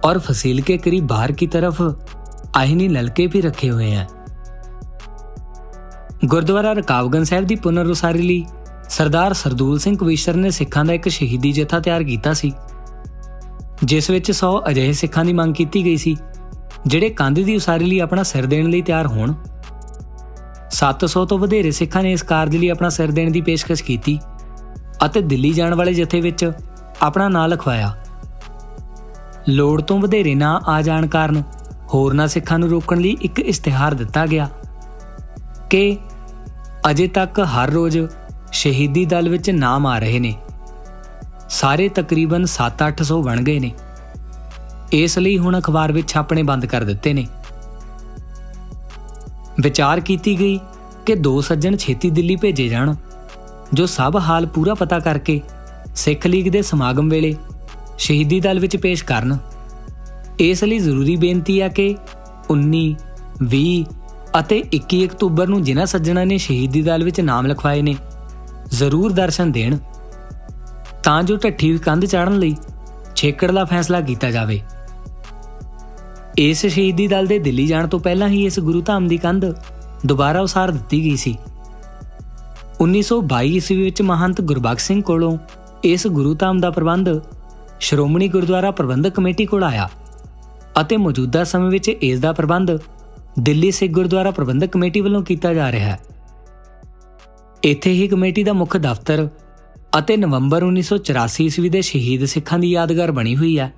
और 0.00 0.18
फसील 0.18 0.62
के 0.62 0.76
करीब 0.78 1.06
बाहर 1.06 1.32
की 1.32 1.46
तरफ़ 1.46 1.82
आहिनी 2.56 2.88
नलके 2.88 3.26
भी 3.26 3.40
रखे 3.40 3.68
हुए 3.68 3.86
हैं। 3.86 4.08
गुरुद्वारा 6.24 6.72
रकावगंज 6.72 7.28
साहब 7.28 7.44
की 7.44 7.56
पुनर्वसारी 7.56 8.46
ਸਰਦਾਰ 8.90 9.32
ਸਰਦੂਲ 9.32 9.78
ਸਿੰਘ 9.78 9.96
ਕਵੀਸ਼ਰ 9.96 10.34
ਨੇ 10.34 10.50
ਸਿੱਖਾਂ 10.50 10.84
ਦਾ 10.84 10.92
ਇੱਕ 10.92 11.08
ਸ਼ਹੀਦੀ 11.08 11.52
ਜਥਾ 11.52 11.78
ਤਿਆਰ 11.80 12.02
ਕੀਤਾ 12.02 12.32
ਸੀ, 12.32 12.52
ਜਿਸ 13.84 14.10
ਵਿੱਚ 14.10 14.30
100 14.32 14.50
ਅਜਿਹੇ 14.70 14.92
ਸਿੱਖਾਂ 14.92 15.24
ਦੀ 15.24 15.32
ਮੰਗ 15.32 15.54
ਕੀਤੀ 15.54 15.84
ਗਈ 15.84 15.96
ਸੀ, 15.96 16.16
ਜਿਹੜੇ 16.86 17.08
ਕੰਧ 17.10 17.40
ਦੀ 17.40 17.56
ਉਸਾਰੀ 17.56 17.84
ਲਈ 17.84 17.98
ਆਪਣਾ 17.98 18.22
ਸਿਰ 18.22 18.46
ਦੇਣ 18.46 18.68
ਲਈ 18.70 18.82
ਤਿਆਰ 18.82 19.06
ਹੋਣ। 19.06 19.34
700 20.70 21.24
ਤੋਂ 21.24 21.38
ਵਧੇਰੇ 21.38 21.70
ਸਿੱਖਾਂ 21.70 22.02
ਨੇ 22.02 22.12
ਇਸ 22.12 22.22
ਕਾਰਜ 22.22 22.56
ਲਈ 22.56 22.68
ਆਪਣਾ 22.68 22.88
ਸਿਰ 22.88 23.10
ਦੇਣ 23.10 23.30
ਦੀ 23.30 23.40
ਪੇਸ਼ਕਸ਼ 23.40 23.84
ਕੀਤੀ 23.84 24.18
ਅਤੇ 25.04 25.20
ਦਿੱਲੀ 25.20 25.52
ਜਾਣ 25.52 25.74
ਵਾਲੇ 25.74 25.94
ਜਥੇ 25.94 26.20
ਵਿੱਚ 26.20 26.50
ਆਪਣਾ 27.02 27.28
ਨਾਂ 27.28 27.48
ਲਿਖਵਾਇਆ। 27.48 27.94
ਲੋੜ 29.48 29.80
ਤੋਂ 29.82 29.98
ਵਧੇਰੇ 29.98 30.34
ਨਾਂ 30.34 30.60
ਆ 30.68 30.80
ਜਾਣ 30.82 31.06
ਕਾਰਨ 31.06 31.42
ਹੋਰਨਾਂ 31.94 32.26
ਸਿੱਖਾਂ 32.26 32.58
ਨੂੰ 32.58 32.68
ਰੋਕਣ 32.68 33.00
ਲਈ 33.00 33.16
ਇੱਕ 33.22 33.38
ਇਸ਼ਤਿਹਾਰ 33.38 33.94
ਦਿੱਤਾ 33.94 34.26
ਗਿਆ 34.26 34.48
ਕਿ 35.70 35.96
ਅਜੇ 36.90 37.06
ਤੱਕ 37.08 37.40
ਹਰ 37.54 37.70
ਰੋਜ਼ 37.70 37.98
ਸ਼ਹੀਦੀ 38.52 39.04
ਦਲ 39.04 39.28
ਵਿੱਚ 39.28 39.50
ਨਾਮ 39.50 39.86
ਆ 39.86 39.98
ਰਹੇ 39.98 40.18
ਨੇ। 40.18 40.34
ਸਾਰੇ 41.50 41.88
ਤਕਰੀਬਨ 41.88 42.44
7-800 42.44 43.22
ਬਣ 43.22 43.40
ਗਏ 43.40 43.58
ਨੇ। 43.58 43.72
ਇਸ 44.92 45.18
ਲਈ 45.18 45.38
ਹੁਣ 45.38 45.58
ਅਖਬਾਰ 45.58 45.92
ਵਿੱਚ 45.92 46.08
ਛਾਪਣੇ 46.08 46.42
ਬੰਦ 46.42 46.66
ਕਰ 46.66 46.84
ਦਿੱਤੇ 46.84 47.12
ਨੇ। 47.12 47.26
ਵਿਚਾਰ 49.60 50.00
ਕੀਤੀ 50.00 50.38
ਗਈ 50.40 50.58
ਕਿ 51.06 51.14
ਦੋ 51.14 51.40
ਸੱਜਣ 51.40 51.76
ਛੇਤੀ 51.76 52.10
ਦਿੱਲੀ 52.10 52.36
ਭੇਜੇ 52.36 52.68
ਜਾਣ, 52.68 52.94
ਜੋ 53.72 53.86
ਸਭ 53.86 54.16
ਹਾਲ 54.20 54.46
ਪੂਰਾ 54.46 54.74
ਪਤਾ 54.74 54.98
ਕਰਕੇ 54.98 55.40
ਸਿੱਖ 55.96 56.26
ਲੀਗ 56.26 56.52
ਦੇ 56.52 56.62
ਸਮਾਗਮ 56.62 57.08
ਵੇਲੇ 57.08 57.34
ਸ਼ਹੀਦੀ 57.98 58.40
ਦਲ 58.40 58.58
ਵਿੱਚ 58.58 58.76
ਪੇਸ਼ 58.76 59.04
ਕਰਨ। 59.04 59.38
ਇਸ 60.38 60.64
ਲਈ 60.64 60.78
ਜ਼ਰੂਰੀ 60.78 61.16
ਬੇਨਤੀ 61.16 61.60
ਹੈ 61.60 61.68
ਕਿ 61.68 61.96
19 62.50 62.96
20 63.42 63.84
ਅਤੇ 64.40 64.62
21 64.72 65.04
ਅਕਤੂਬਰ 65.04 65.46
ਨੂੰ 65.46 65.62
ਜਿਨ੍ਹਾਂ 65.62 65.86
ਸੱਜਣਾਂ 65.86 66.26
ਨੇ 66.26 66.38
ਸ਼ਹੀਦੀ 66.38 66.82
ਦਲ 66.82 67.04
ਵਿੱਚ 67.04 67.20
ਨਾਮ 67.20 67.46
ਲਿਖਵਾਏ 67.46 67.82
ਨੇ 67.82 67.96
ਜ਼ਰੂਰ 68.72 69.12
ਦਰਸ਼ਨ 69.12 69.52
ਦੇਣ। 69.52 69.76
ਤਾਂ 71.02 71.22
ਜੋ 71.22 71.36
ਢੱਠੀ 71.36 71.76
ਕੰਧ 71.78 72.04
ਚਾੜਨ 72.04 72.38
ਲਈ 72.38 72.56
ਛੇਕੜ 73.16 73.50
ਦਾ 73.50 73.64
ਫੈਸਲਾ 73.64 74.00
ਕੀਤਾ 74.00 74.30
ਜਾਵੇ। 74.30 74.60
ਇਸ 76.38 76.66
ਸ਼ਹੀਦੀ 76.66 77.06
ਦਲ 77.06 77.26
ਦੇ 77.26 77.38
ਦਿੱਲੀ 77.38 77.66
ਜਾਣ 77.66 77.86
ਤੋਂ 77.86 77.98
ਪਹਿਲਾਂ 78.00 78.28
ਹੀ 78.28 78.44
ਇਸ 78.44 78.58
ਗੁਰੂ 78.60 78.80
ਧਾਮ 78.80 79.08
ਦੀ 79.08 79.16
ਕੰਧ 79.16 79.44
ਦੁਬਾਰਾ 80.06 80.40
ਉਸਾਰ 80.40 80.70
ਦਿੱਤੀ 80.70 81.02
ਗਈ 81.04 81.16
ਸੀ। 81.16 81.36
1922 82.80 83.56
ਈਸਵੀ 83.56 83.82
ਵਿੱਚ 83.82 84.02
ਮਹੰਤ 84.02 84.40
ਗੁਰਬਖਸ਼ 84.40 84.86
ਸਿੰਘ 84.86 85.02
ਕੋਲੋਂ 85.02 85.36
ਇਸ 85.84 86.06
ਗੁਰੂ 86.06 86.34
ਧਾਮ 86.34 86.60
ਦਾ 86.60 86.70
ਪ੍ਰਬੰਧ 86.70 87.08
ਸ਼੍ਰੋਮਣੀ 87.80 88.28
ਗੁਰਦੁਆਰਾ 88.28 88.70
ਪ੍ਰਬੰਧਕ 88.70 89.14
ਕਮੇਟੀ 89.14 89.46
ਕੋਲ 89.46 89.64
ਆਇਆ 89.64 89.88
ਅਤੇ 90.80 90.96
ਮੌਜੂਦਾ 90.96 91.44
ਸਮੇਂ 91.44 91.70
ਵਿੱਚ 91.70 91.88
ਇਸ 91.88 92.20
ਦਾ 92.20 92.32
ਪ੍ਰਬੰਧ 92.32 92.70
ਦਿੱਲੀ 93.40 93.70
ਸਿੱਖ 93.70 93.92
ਗੁਰਦੁਆਰਾ 93.92 94.30
ਪ੍ਰਬੰਧਕ 94.30 94.70
ਕਮੇਟੀ 94.70 95.00
ਵੱਲੋਂ 95.00 95.22
ਕੀਤਾ 95.22 95.54
ਜਾ 95.54 95.70
ਰਿਹਾ 95.72 95.90
ਹੈ। 95.90 95.98
ਇੱਥੇ 97.64 97.92
ਹੀ 97.92 98.08
ਕਮੇਟੀ 98.08 98.44
ਦਾ 98.44 98.52
ਮੁੱਖ 98.52 98.76
ਦਫ਼ਤਰ 98.76 99.28
ਅਤੇ 99.98 100.16
ਨਵੰਬਰ 100.16 100.62
1984 100.64 101.40
ਈਸਵੀ 101.40 101.68
ਦੇ 101.68 101.80
ਸ਼ਹੀਦ 101.80 102.24
ਸਿੱਖਾਂ 102.24 102.58
ਦੀ 102.58 102.70
ਯਾਦਗਾਰ 102.70 103.12
ਬਣੀ 103.12 103.36
ਹੋਈ 103.36 103.58
ਹੈ। 103.58 103.72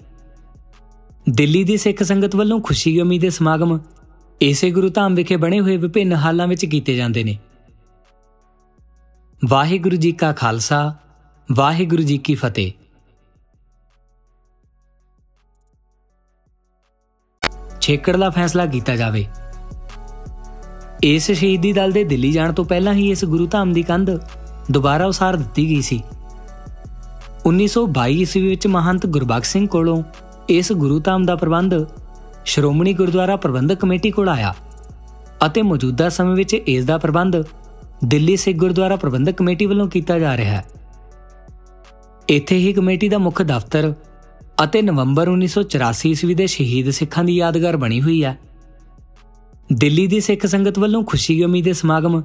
ਦਿੱਲੀ 1.30 1.64
ਦੀ 1.64 1.76
ਸਿੱਖ 1.76 2.02
ਸੰਗਤ 2.02 2.36
ਵੱਲੋਂ 2.36 2.60
ਖੁਸ਼ੀ-ਗਮੀ 2.60 3.18
ਦੇ 3.18 3.30
ਸਮਾਗਮ 3.30 3.80
ਇਸੇ 4.40 4.70
ਗੁਰੂ 4.70 4.88
ਧਾਮ 4.88 5.14
ਵਿਖੇ 5.14 5.36
ਬਣੇ 5.36 5.60
ਹੋਏ 5.60 5.76
ਵਿਭਿੰਨ 5.76 6.12
ਹਾਲਾਂ 6.12 6.46
ਵਿੱਚ 6.46 6.66
ਕੀਤੇ 6.66 6.96
ਜਾਂਦੇ 6.96 7.24
ਨੇ। 7.24 7.38
ਵਾਹਿਗੁਰੂ 9.48 9.96
ਜੀ 9.96 10.12
ਕਾ 10.12 10.32
ਖਾਲਸਾ, 10.32 10.94
ਵਾਹਿਗੁਰੂ 11.52 12.02
ਜੀ 12.02 12.18
ਕੀ 12.18 12.34
ਫਤਿਹ। 12.34 12.72
ਛੇਕੜ 17.80 18.16
ਦਾ 18.16 18.30
ਫੈਸਲਾ 18.30 18.66
ਕੀਤਾ 18.66 18.96
ਜਾਵੇ। 18.96 19.26
ਇਸ 21.04 21.30
ਸ਼ਹੀਦੀ 21.30 21.72
ਦਲ 21.72 21.92
ਦੇ 21.92 22.04
ਦਿੱਲੀ 22.04 22.32
ਜਾਣ 22.32 22.52
ਤੋਂ 22.52 22.64
ਪਹਿਲਾਂ 22.64 22.94
ਹੀ 22.94 23.10
ਇਸ 23.10 23.24
ਗੁਰੂ 23.24 23.46
ਧਾਮ 23.46 23.72
ਦੀ 23.72 23.82
ਕੰਧ 23.82 24.10
ਦੁਬਾਰਾ 24.70 25.06
ਉਸਾਰ 25.06 25.36
ਦਿੱਤੀ 25.36 25.68
ਗਈ 25.68 25.80
ਸੀ। 25.80 26.00
1922 27.46 28.18
ਈਸਵੀ 28.20 28.48
ਵਿੱਚ 28.48 28.66
ਮਹੰਤ 28.66 29.06
ਗੁਰਬਖਸ਼ 29.06 29.50
ਸਿੰਘ 29.52 29.66
ਕੋਲੋਂ 29.66 30.02
ਇਸ 30.48 30.72
ਗੁਰੂ 30.72 30.98
ਧਾਮ 31.00 31.24
ਦਾ 31.24 31.36
ਪ੍ਰਬੰਧ 31.36 31.74
ਸ਼੍ਰੋਮਣੀ 32.44 32.92
ਗੁਰਦੁਆਰਾ 32.92 33.36
ਪ੍ਰਬੰਧਕ 33.36 33.80
ਕਮੇਟੀ 33.80 34.10
ਕੋਲ 34.10 34.28
ਆਇਆ 34.28 34.54
ਅਤੇ 35.46 35.62
ਮੌਜੂਦਾ 35.62 36.08
ਸਮੇਂ 36.08 36.34
ਵਿੱਚ 36.36 36.54
ਇਸ 36.54 36.84
ਦਾ 36.84 36.98
ਪ੍ਰਬੰਧ 36.98 37.36
ਦਿੱਲੀ 38.04 38.36
ਸਿੱਖ 38.36 38.58
ਗੁਰਦੁਆਰਾ 38.58 38.96
ਪ੍ਰਬੰਧਕ 38.96 39.36
ਕਮੇਟੀ 39.36 39.66
ਵੱਲੋਂ 39.66 39.88
ਕੀਤਾ 39.88 40.18
ਜਾ 40.18 40.36
ਰਿਹਾ 40.36 40.52
ਹੈ। 40.52 40.64
ਇੱਥੇ 42.28 42.56
ਹੀ 42.56 42.72
ਕਮੇਟੀ 42.72 43.08
ਦਾ 43.08 43.18
ਮੁੱਖ 43.18 43.42
ਦਫ਼ਤਰ 43.42 43.94
ਅਤੇ 44.64 44.82
ਨਵੰਬਰ 44.82 45.28
1984 45.28 46.06
ਈਸਵੀ 46.06 46.34
ਦੇ 46.34 46.46
ਸ਼ਹੀਦ 46.46 46.90
ਸਿੱਖਾਂ 46.90 47.24
ਦੀ 47.24 47.36
ਯਾਦਗਾਰ 47.36 47.76
ਬਣੀ 47.76 48.00
ਹੋਈ 48.02 48.24
ਹੈ। 48.24 48.38
ਦਿੱਲੀ 49.74 50.06
ਦੀ 50.06 50.20
ਸਿੱਖ 50.20 50.46
ਸੰਗਤ 50.46 50.78
ਵੱਲੋਂ 50.78 51.04
ਖੁਸ਼ੀ-ਗਮੀ 51.04 51.62
ਦੇ 51.62 51.72
ਸਮਾਗਮ 51.72 52.22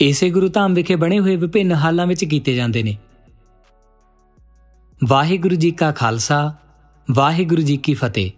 ਇਸੇ 0.00 0.30
ਗੁਰੂ 0.30 0.48
ਧਾਮ 0.48 0.74
ਵਿਖੇ 0.74 0.96
ਬਣੇ 0.96 1.20
ਹੋਏ 1.20 1.36
ਵਿਭਿੰਨ 1.36 1.72
ਹਾਲਾਂ 1.72 2.06
ਵਿੱਚ 2.06 2.24
ਕੀਤੇ 2.24 2.54
ਜਾਂਦੇ 2.54 2.82
ਨੇ। 2.82 2.96
ਵਾਹਿਗੁਰੂ 5.08 5.54
ਜੀ 5.54 5.70
ਕਾ 5.70 5.92
ਖਾਲਸਾ, 5.92 6.54
ਵਾਹਿਗੁਰੂ 7.10 7.62
ਜੀ 7.62 7.76
ਕੀ 7.76 7.94
ਫਤਿਹ। 7.94 8.30